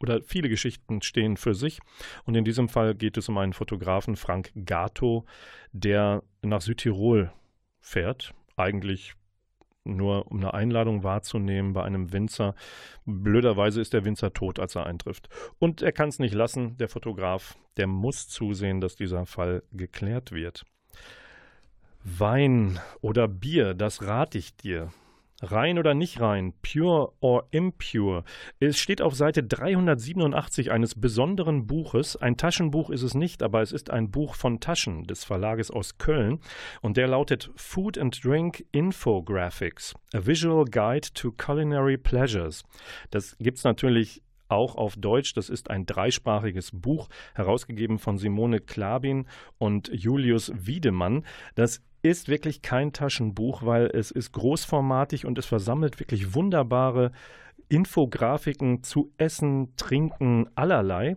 oder 0.02 0.20
viele 0.22 0.48
Geschichten 0.48 1.02
stehen 1.02 1.36
für 1.36 1.54
sich. 1.54 1.80
Und 2.24 2.34
in 2.34 2.44
diesem 2.44 2.68
Fall 2.68 2.94
geht 2.94 3.16
es 3.16 3.28
um 3.28 3.38
einen 3.38 3.52
Fotografen, 3.52 4.16
Frank 4.16 4.52
Gato, 4.64 5.24
der 5.72 6.22
nach 6.42 6.60
Südtirol 6.60 7.32
fährt. 7.80 8.34
Eigentlich 8.56 9.14
nur 9.84 10.30
um 10.30 10.38
eine 10.38 10.54
Einladung 10.54 11.02
wahrzunehmen 11.02 11.72
bei 11.72 11.82
einem 11.82 12.12
Winzer. 12.12 12.54
Blöderweise 13.04 13.80
ist 13.80 13.92
der 13.92 14.04
Winzer 14.04 14.32
tot, 14.32 14.58
als 14.58 14.74
er 14.74 14.86
eintrifft. 14.86 15.28
Und 15.58 15.82
er 15.82 15.92
kann 15.92 16.08
es 16.08 16.18
nicht 16.18 16.34
lassen, 16.34 16.76
der 16.76 16.88
Fotograf, 16.88 17.56
der 17.76 17.86
muss 17.86 18.28
zusehen, 18.28 18.80
dass 18.80 18.96
dieser 18.96 19.26
Fall 19.26 19.62
geklärt 19.72 20.32
wird. 20.32 20.64
Wein 22.04 22.80
oder 23.00 23.28
Bier, 23.28 23.74
das 23.74 24.02
rate 24.02 24.38
ich 24.38 24.56
dir. 24.56 24.92
Rein 25.42 25.78
oder 25.78 25.94
nicht 25.94 26.20
rein, 26.20 26.54
pure 26.62 27.12
or 27.20 27.48
impure. 27.50 28.22
Es 28.60 28.78
steht 28.78 29.02
auf 29.02 29.16
Seite 29.16 29.42
387 29.42 30.70
eines 30.70 30.94
besonderen 30.94 31.66
Buches. 31.66 32.16
Ein 32.16 32.36
Taschenbuch 32.36 32.90
ist 32.90 33.02
es 33.02 33.14
nicht, 33.14 33.42
aber 33.42 33.60
es 33.60 33.72
ist 33.72 33.90
ein 33.90 34.12
Buch 34.12 34.36
von 34.36 34.60
Taschen 34.60 35.02
des 35.04 35.24
Verlages 35.24 35.72
aus 35.72 35.98
Köln 35.98 36.38
und 36.80 36.96
der 36.96 37.08
lautet 37.08 37.50
Food 37.56 37.98
and 37.98 38.24
Drink 38.24 38.64
Infographics, 38.70 39.94
a 40.14 40.24
Visual 40.24 40.64
Guide 40.64 41.08
to 41.12 41.32
Culinary 41.32 41.98
Pleasures. 41.98 42.62
Das 43.10 43.36
gibt 43.40 43.58
es 43.58 43.64
natürlich 43.64 44.22
auch 44.52 44.76
auf 44.76 44.96
Deutsch. 44.96 45.32
Das 45.32 45.50
ist 45.50 45.70
ein 45.70 45.86
dreisprachiges 45.86 46.70
Buch, 46.72 47.08
herausgegeben 47.34 47.98
von 47.98 48.18
Simone 48.18 48.60
Klabin 48.60 49.26
und 49.58 49.88
Julius 49.92 50.52
Wiedemann. 50.54 51.24
Das 51.54 51.82
ist 52.02 52.28
wirklich 52.28 52.62
kein 52.62 52.92
Taschenbuch, 52.92 53.64
weil 53.64 53.86
es 53.86 54.10
ist 54.10 54.32
großformatig 54.32 55.24
und 55.24 55.38
es 55.38 55.46
versammelt 55.46 56.00
wirklich 56.00 56.34
wunderbare 56.34 57.12
Infografiken 57.68 58.82
zu 58.82 59.12
Essen, 59.16 59.74
Trinken, 59.76 60.48
allerlei. 60.54 61.16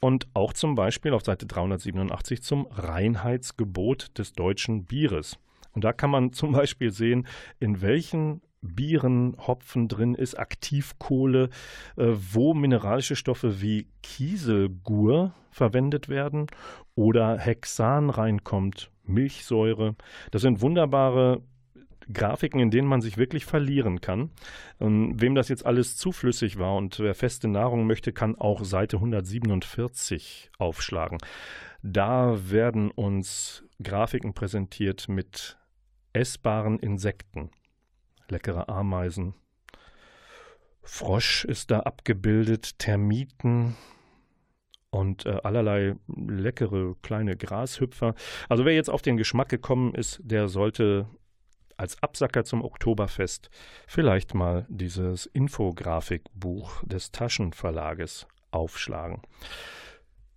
Und 0.00 0.28
auch 0.32 0.54
zum 0.54 0.74
Beispiel 0.74 1.12
auf 1.12 1.24
Seite 1.24 1.46
387 1.46 2.42
zum 2.42 2.66
Reinheitsgebot 2.70 4.16
des 4.16 4.32
deutschen 4.32 4.84
Bieres. 4.84 5.38
Und 5.72 5.84
da 5.84 5.92
kann 5.92 6.10
man 6.10 6.32
zum 6.32 6.52
Beispiel 6.52 6.90
sehen, 6.90 7.26
in 7.58 7.82
welchen 7.82 8.40
Bieren, 8.62 9.36
Hopfen 9.46 9.88
drin 9.88 10.14
ist, 10.14 10.38
Aktivkohle, 10.38 11.48
äh, 11.96 12.06
wo 12.32 12.54
mineralische 12.54 13.16
Stoffe 13.16 13.60
wie 13.60 13.88
Kieselgur 14.02 15.34
verwendet 15.50 16.08
werden 16.08 16.46
oder 16.94 17.38
Hexan 17.38 18.10
reinkommt, 18.10 18.90
Milchsäure. 19.10 19.94
Das 20.30 20.42
sind 20.42 20.60
wunderbare 20.60 21.42
Grafiken, 22.12 22.60
in 22.60 22.70
denen 22.70 22.88
man 22.88 23.00
sich 23.00 23.18
wirklich 23.18 23.44
verlieren 23.44 24.00
kann. 24.00 24.30
Und 24.78 25.20
wem 25.20 25.34
das 25.34 25.48
jetzt 25.48 25.66
alles 25.66 25.96
zuflüssig 25.96 26.58
war 26.58 26.76
und 26.76 26.98
wer 26.98 27.14
feste 27.14 27.48
Nahrung 27.48 27.86
möchte, 27.86 28.12
kann 28.12 28.36
auch 28.36 28.64
Seite 28.64 28.96
147 28.96 30.50
aufschlagen. 30.58 31.18
Da 31.82 32.50
werden 32.50 32.90
uns 32.90 33.64
Grafiken 33.82 34.34
präsentiert 34.34 35.08
mit 35.08 35.58
essbaren 36.12 36.78
Insekten 36.78 37.50
leckere 38.30 38.68
Ameisen. 38.68 39.34
Frosch 40.82 41.44
ist 41.44 41.70
da 41.70 41.80
abgebildet, 41.80 42.78
Termiten 42.78 43.76
und 44.90 45.26
äh, 45.26 45.38
allerlei 45.42 45.94
leckere 46.08 46.94
kleine 47.02 47.36
Grashüpfer. 47.36 48.14
Also 48.48 48.64
wer 48.64 48.74
jetzt 48.74 48.90
auf 48.90 49.02
den 49.02 49.16
Geschmack 49.16 49.48
gekommen 49.48 49.94
ist, 49.94 50.20
der 50.22 50.48
sollte 50.48 51.06
als 51.76 52.02
Absacker 52.02 52.44
zum 52.44 52.62
Oktoberfest 52.62 53.48
vielleicht 53.86 54.34
mal 54.34 54.66
dieses 54.68 55.26
Infografikbuch 55.26 56.82
des 56.84 57.10
Taschenverlages 57.10 58.26
aufschlagen. 58.50 59.22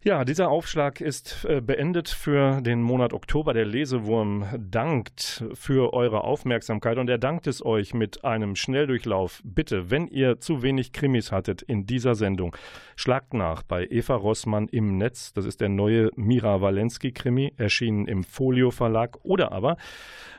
Ja, 0.06 0.26
dieser 0.26 0.50
Aufschlag 0.50 1.00
ist 1.00 1.46
äh, 1.46 1.62
beendet 1.62 2.10
für 2.10 2.60
den 2.60 2.82
Monat 2.82 3.14
Oktober. 3.14 3.54
Der 3.54 3.64
Lesewurm 3.64 4.46
dankt 4.58 5.46
für 5.54 5.94
eure 5.94 6.26
Aufmerksamkeit 6.26 6.98
und 6.98 7.10
er 7.10 7.18
dankt 7.18 7.48
es 7.48 7.66
euch 7.66 7.94
mit 7.94 8.26
einem 8.26 8.58
Schnelldurchlauf. 8.58 9.40
Bitte, 9.46 9.92
wenn 9.92 10.10
ihr 10.10 10.42
zu 10.42 10.62
wenig 10.62 10.92
Krimis 10.92 11.32
hattet 11.32 11.62
in 11.62 11.86
dieser 11.86 12.16
Sendung, 12.16 12.54
schlagt 12.98 13.34
nach 13.34 13.64
bei 13.64 13.88
Eva 13.90 14.16
Rossmann 14.16 14.68
im 14.68 14.98
Netz. 14.98 15.32
Das 15.32 15.46
ist 15.46 15.62
der 15.62 15.70
neue 15.70 16.10
Mira 16.18 16.60
Walensky-Krimi, 16.60 17.54
erschienen 17.56 18.06
im 18.06 18.26
Folio 18.26 18.72
Verlag. 18.72 19.24
Oder 19.24 19.54
aber 19.54 19.78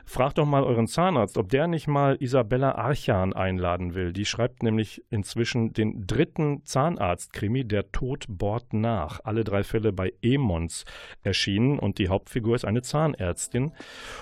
Fragt 0.07 0.37
doch 0.37 0.45
mal 0.45 0.63
euren 0.63 0.87
Zahnarzt, 0.87 1.35
ob 1.35 1.49
der 1.49 1.67
nicht 1.67 1.87
mal 1.87 2.15
Isabella 2.19 2.75
Archan 2.75 3.33
einladen 3.33 3.95
will. 3.95 4.13
Die 4.13 4.25
schreibt 4.25 4.61
nämlich 4.61 5.03
inzwischen 5.09 5.73
den 5.73 6.05
dritten 6.05 6.63
Zahnarzt-Krimi, 6.63 7.65
Der 7.65 7.91
Tod 7.91 8.25
bohrt 8.29 8.71
nach. 8.71 9.19
Alle 9.23 9.43
drei 9.43 9.54
Fälle 9.63 9.93
bei 9.93 10.13
Emons 10.21 10.85
erschienen 11.23 11.79
und 11.79 11.97
die 11.97 12.09
Hauptfigur 12.09 12.55
ist 12.55 12.65
eine 12.65 12.81
Zahnärztin. 12.81 13.71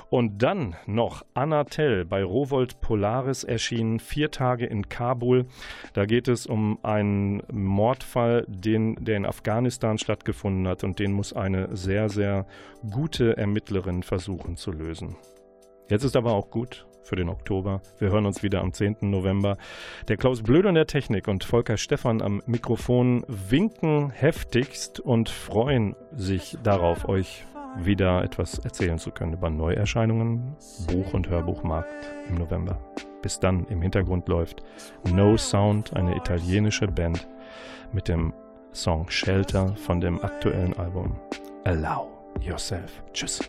Und 0.09 0.41
dann 0.41 0.75
noch 0.85 1.23
Anna 1.33 1.63
Tell 1.63 2.05
bei 2.05 2.23
Rowold 2.23 2.81
Polaris 2.81 3.43
erschienen, 3.43 3.99
vier 3.99 4.31
Tage 4.31 4.65
in 4.65 4.89
Kabul. 4.89 5.45
Da 5.93 6.05
geht 6.05 6.27
es 6.27 6.45
um 6.45 6.79
einen 6.83 7.43
Mordfall, 7.51 8.45
den, 8.47 8.95
der 9.03 9.17
in 9.17 9.25
Afghanistan 9.25 9.97
stattgefunden 9.97 10.67
hat 10.67 10.83
und 10.83 10.99
den 10.99 11.13
muss 11.13 11.33
eine 11.33 11.75
sehr, 11.75 12.09
sehr 12.09 12.45
gute 12.91 13.37
Ermittlerin 13.37 14.03
versuchen 14.03 14.57
zu 14.57 14.71
lösen. 14.71 15.15
Jetzt 15.89 16.03
ist 16.03 16.15
aber 16.15 16.33
auch 16.33 16.49
gut 16.49 16.85
für 17.03 17.15
den 17.15 17.29
Oktober. 17.29 17.81
Wir 17.99 18.09
hören 18.09 18.25
uns 18.25 18.43
wieder 18.43 18.61
am 18.61 18.73
10. 18.73 18.97
November. 19.01 19.57
Der 20.07 20.17
Klaus 20.17 20.41
Blöd 20.41 20.65
an 20.65 20.75
der 20.75 20.87
Technik 20.87 21.27
und 21.27 21.43
Volker 21.43 21.77
Stephan 21.77 22.21
am 22.21 22.41
Mikrofon 22.45 23.25
winken 23.27 24.09
heftigst 24.09 24.99
und 24.99 25.29
freuen 25.29 25.95
sich 26.15 26.57
darauf, 26.63 27.07
euch 27.07 27.45
wieder 27.77 28.23
etwas 28.23 28.59
erzählen 28.59 28.99
zu 28.99 29.11
können 29.11 29.33
über 29.33 29.49
Neuerscheinungen, 29.49 30.55
Buch- 30.87 31.13
und 31.13 31.29
Hörbuchmarkt 31.29 31.89
im 32.29 32.35
November. 32.35 32.79
Bis 33.21 33.39
dann 33.39 33.65
im 33.67 33.81
Hintergrund 33.81 34.27
läuft 34.27 34.63
No 35.11 35.37
Sound, 35.37 35.95
eine 35.95 36.15
italienische 36.15 36.87
Band 36.87 37.27
mit 37.91 38.07
dem 38.07 38.33
Song 38.73 39.09
Shelter 39.09 39.75
von 39.75 40.01
dem 40.01 40.23
aktuellen 40.23 40.73
Album 40.77 41.19
Allow 41.63 42.09
Yourself. 42.41 43.03
Tschüss. 43.13 43.39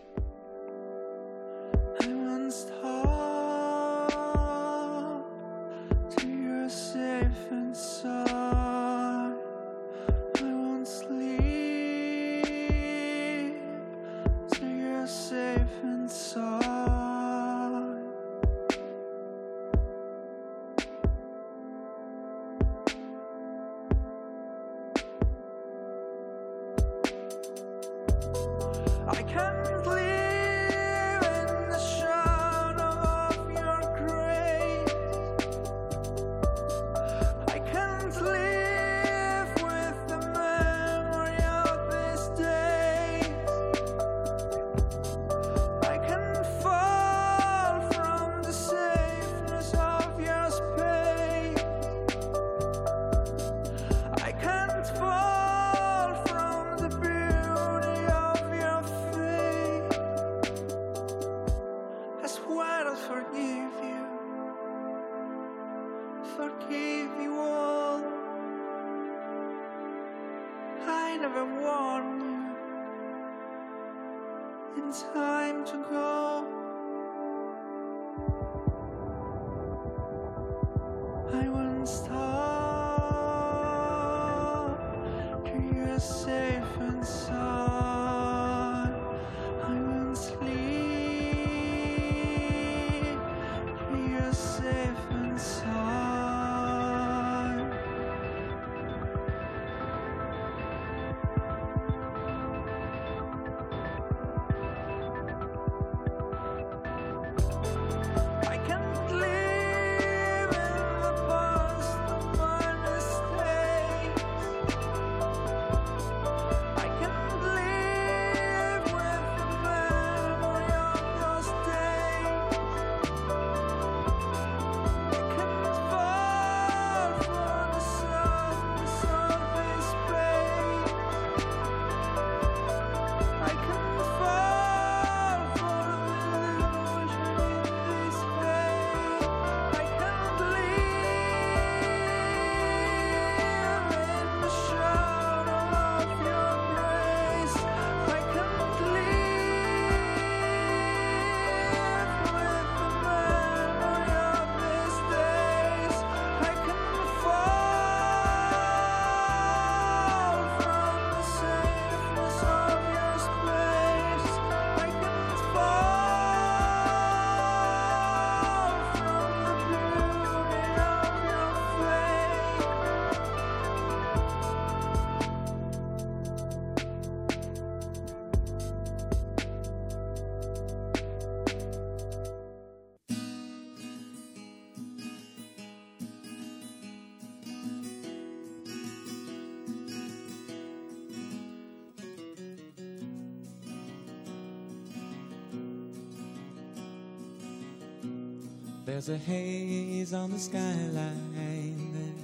There's 198.94 199.08
a 199.08 199.18
haze 199.18 200.14
on 200.14 200.30
the 200.30 200.38
skyline 200.38 202.14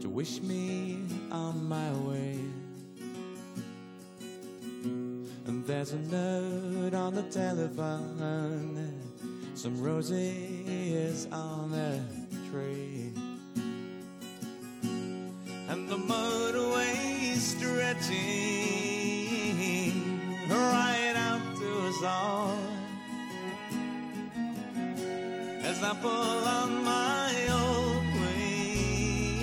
to 0.00 0.08
wish 0.08 0.42
me 0.42 1.04
on 1.30 1.68
my 1.68 1.92
way. 1.92 2.40
And 5.46 5.64
there's 5.64 5.92
a 5.92 5.98
note 5.98 6.94
on 6.94 7.14
the 7.14 7.22
telephone, 7.22 8.92
some 9.54 9.80
roses 9.80 11.28
on 11.30 11.72
a 11.72 12.17
pull 25.94 26.44
on 26.60 26.84
my 26.84 27.32
old 27.50 28.04
wings. 28.20 29.38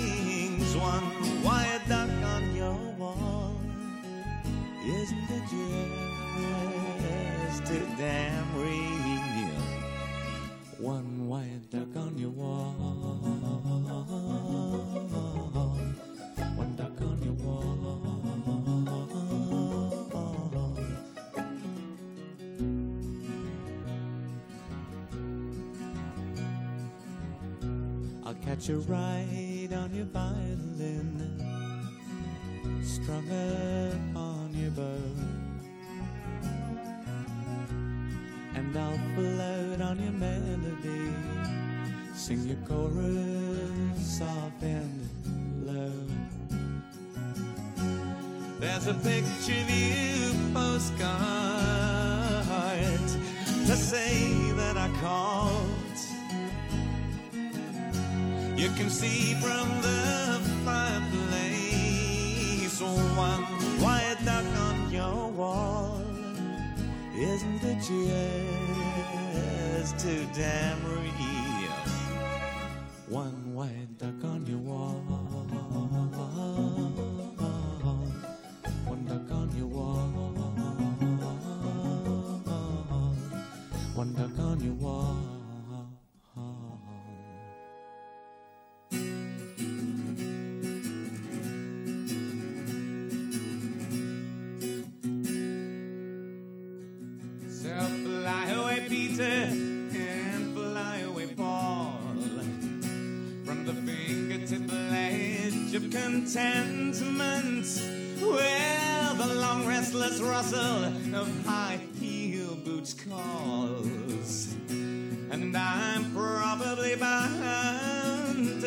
One 0.76 1.42
wire 1.42 1.80
duck 1.88 2.10
on 2.34 2.54
your 2.54 2.78
wall, 2.98 3.54
isn't 4.84 5.30
it 5.30 5.42
just 7.50 7.66
too 7.66 7.86
damn 7.98 8.45
I'll 28.26 28.34
catch 28.44 28.68
a 28.70 28.78
ride 28.78 29.72
on 29.72 29.94
your 29.94 30.06
violin, 30.06 31.30
strung 32.82 33.24
upon 33.28 34.50
your 34.52 34.72
bow. 34.72 34.98
And 38.56 38.76
I'll 38.76 38.98
float 39.14 39.80
on 39.80 40.02
your 40.02 40.10
melody, 40.10 41.14
sing 42.16 42.42
your 42.48 42.56
chorus 42.66 44.18
soft 44.18 44.60
and 44.60 45.08
low. 45.64 45.92
There's 48.58 48.88
a 48.88 48.94
picture 48.94 49.52
of 49.52 49.70
you 49.70 50.52
postcard 50.52 51.15
can 58.86 58.94
see 58.94 59.34
from 59.34 59.68
the 59.82 60.40
fireplace 60.64 61.10
one 62.80 63.42
white 63.82 64.16
duck 64.24 64.44
on 64.58 64.90
your 64.92 65.28
wall. 65.30 66.00
Isn't 67.16 67.64
it 67.64 67.82
just 69.82 69.98
too 69.98 70.24
damn 70.36 70.84
real? 70.84 71.05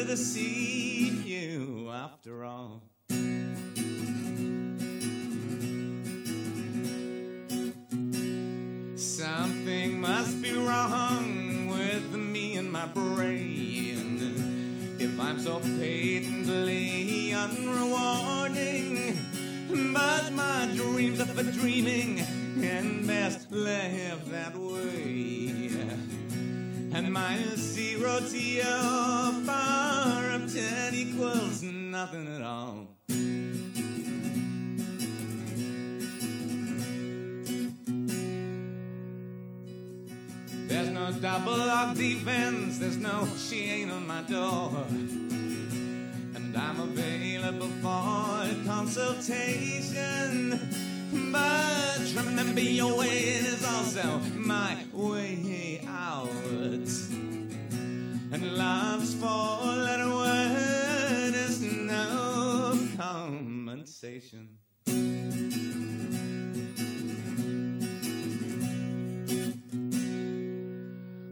To 0.09 0.15
deceive 0.15 1.23
you 1.23 1.91
after 1.93 2.43
all. 2.43 2.81
Something 8.95 10.01
must 10.01 10.41
be 10.41 10.53
wrong 10.53 11.67
with 11.67 12.15
me 12.15 12.57
and 12.57 12.71
my 12.71 12.87
brain 12.87 14.97
if 14.99 15.19
I'm 15.19 15.39
so 15.39 15.59
patently 15.59 17.31
unrewarding. 17.35 19.15
But 19.93 20.33
my 20.33 20.71
dreams 20.75 21.19
are 21.19 21.25
for 21.25 21.43
dreaming 21.43 22.21
and 22.63 23.05
best 23.05 23.51
live 23.51 24.27
that 24.31 24.55
way. 24.55 25.69
And 26.91 27.13
my 27.13 27.37
zero 27.55 28.19
to 28.19 28.39
your 28.39 29.31
equals 31.19 31.63
nothing 31.63 32.27
at 32.33 32.41
all. 32.41 32.87
There's 40.67 40.89
no 40.89 41.11
double 41.11 41.57
lock 41.57 41.95
defense, 41.97 42.79
there's 42.79 42.97
no 42.97 43.27
chain 43.49 43.89
on 43.91 44.07
my 44.07 44.21
door. 44.21 44.85
And 46.35 46.55
I'm 46.55 46.79
available 46.79 47.67
for 47.81 48.65
consultation. 48.65 50.59
But 51.31 51.99
remember, 52.15 52.61
your 52.61 52.97
way 52.97 53.17
is 53.43 53.65
also 53.65 54.19
my 54.35 54.77
way 54.93 55.81
out. 55.85 56.29
And 58.31 58.57
love's 58.57 59.15
four 59.15 59.65
letter 59.65 60.18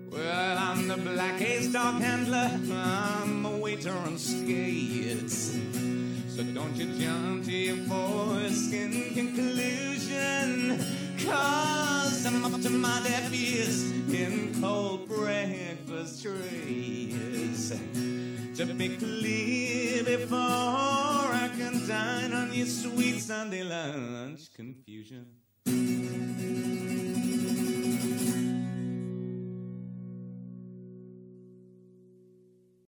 Well, 0.09 0.57
I'm 0.57 0.87
the 0.87 0.97
black 0.97 1.39
dog 1.71 2.01
handler. 2.01 2.49
I'm 2.73 3.45
a 3.45 3.57
waiter 3.57 3.91
on 3.91 4.17
skates. 4.17 5.55
So 6.29 6.43
don't 6.43 6.75
you 6.75 6.97
jump 6.99 7.45
to 7.45 7.51
your 7.51 7.77
foreskin 7.85 9.13
conclusion. 9.13 10.96
Cause 11.27 12.25
I'm 12.25 12.45
up 12.45 12.61
to 12.61 12.69
my 12.69 13.01
deaf 13.03 13.33
ears 13.33 13.91
in 14.11 14.61
cold 14.61 15.07
breakfast 15.07 16.23
trays. 16.23 17.69
To 18.55 18.65
be 18.65 18.95
clear 18.95 20.03
before 20.03 20.37
I 20.37 21.49
can 21.57 21.87
dine 21.87 22.33
on 22.33 22.53
your 22.53 22.65
sweet 22.65 23.19
Sunday 23.19 23.63
lunch 23.63 24.53
confusion. 24.55 25.25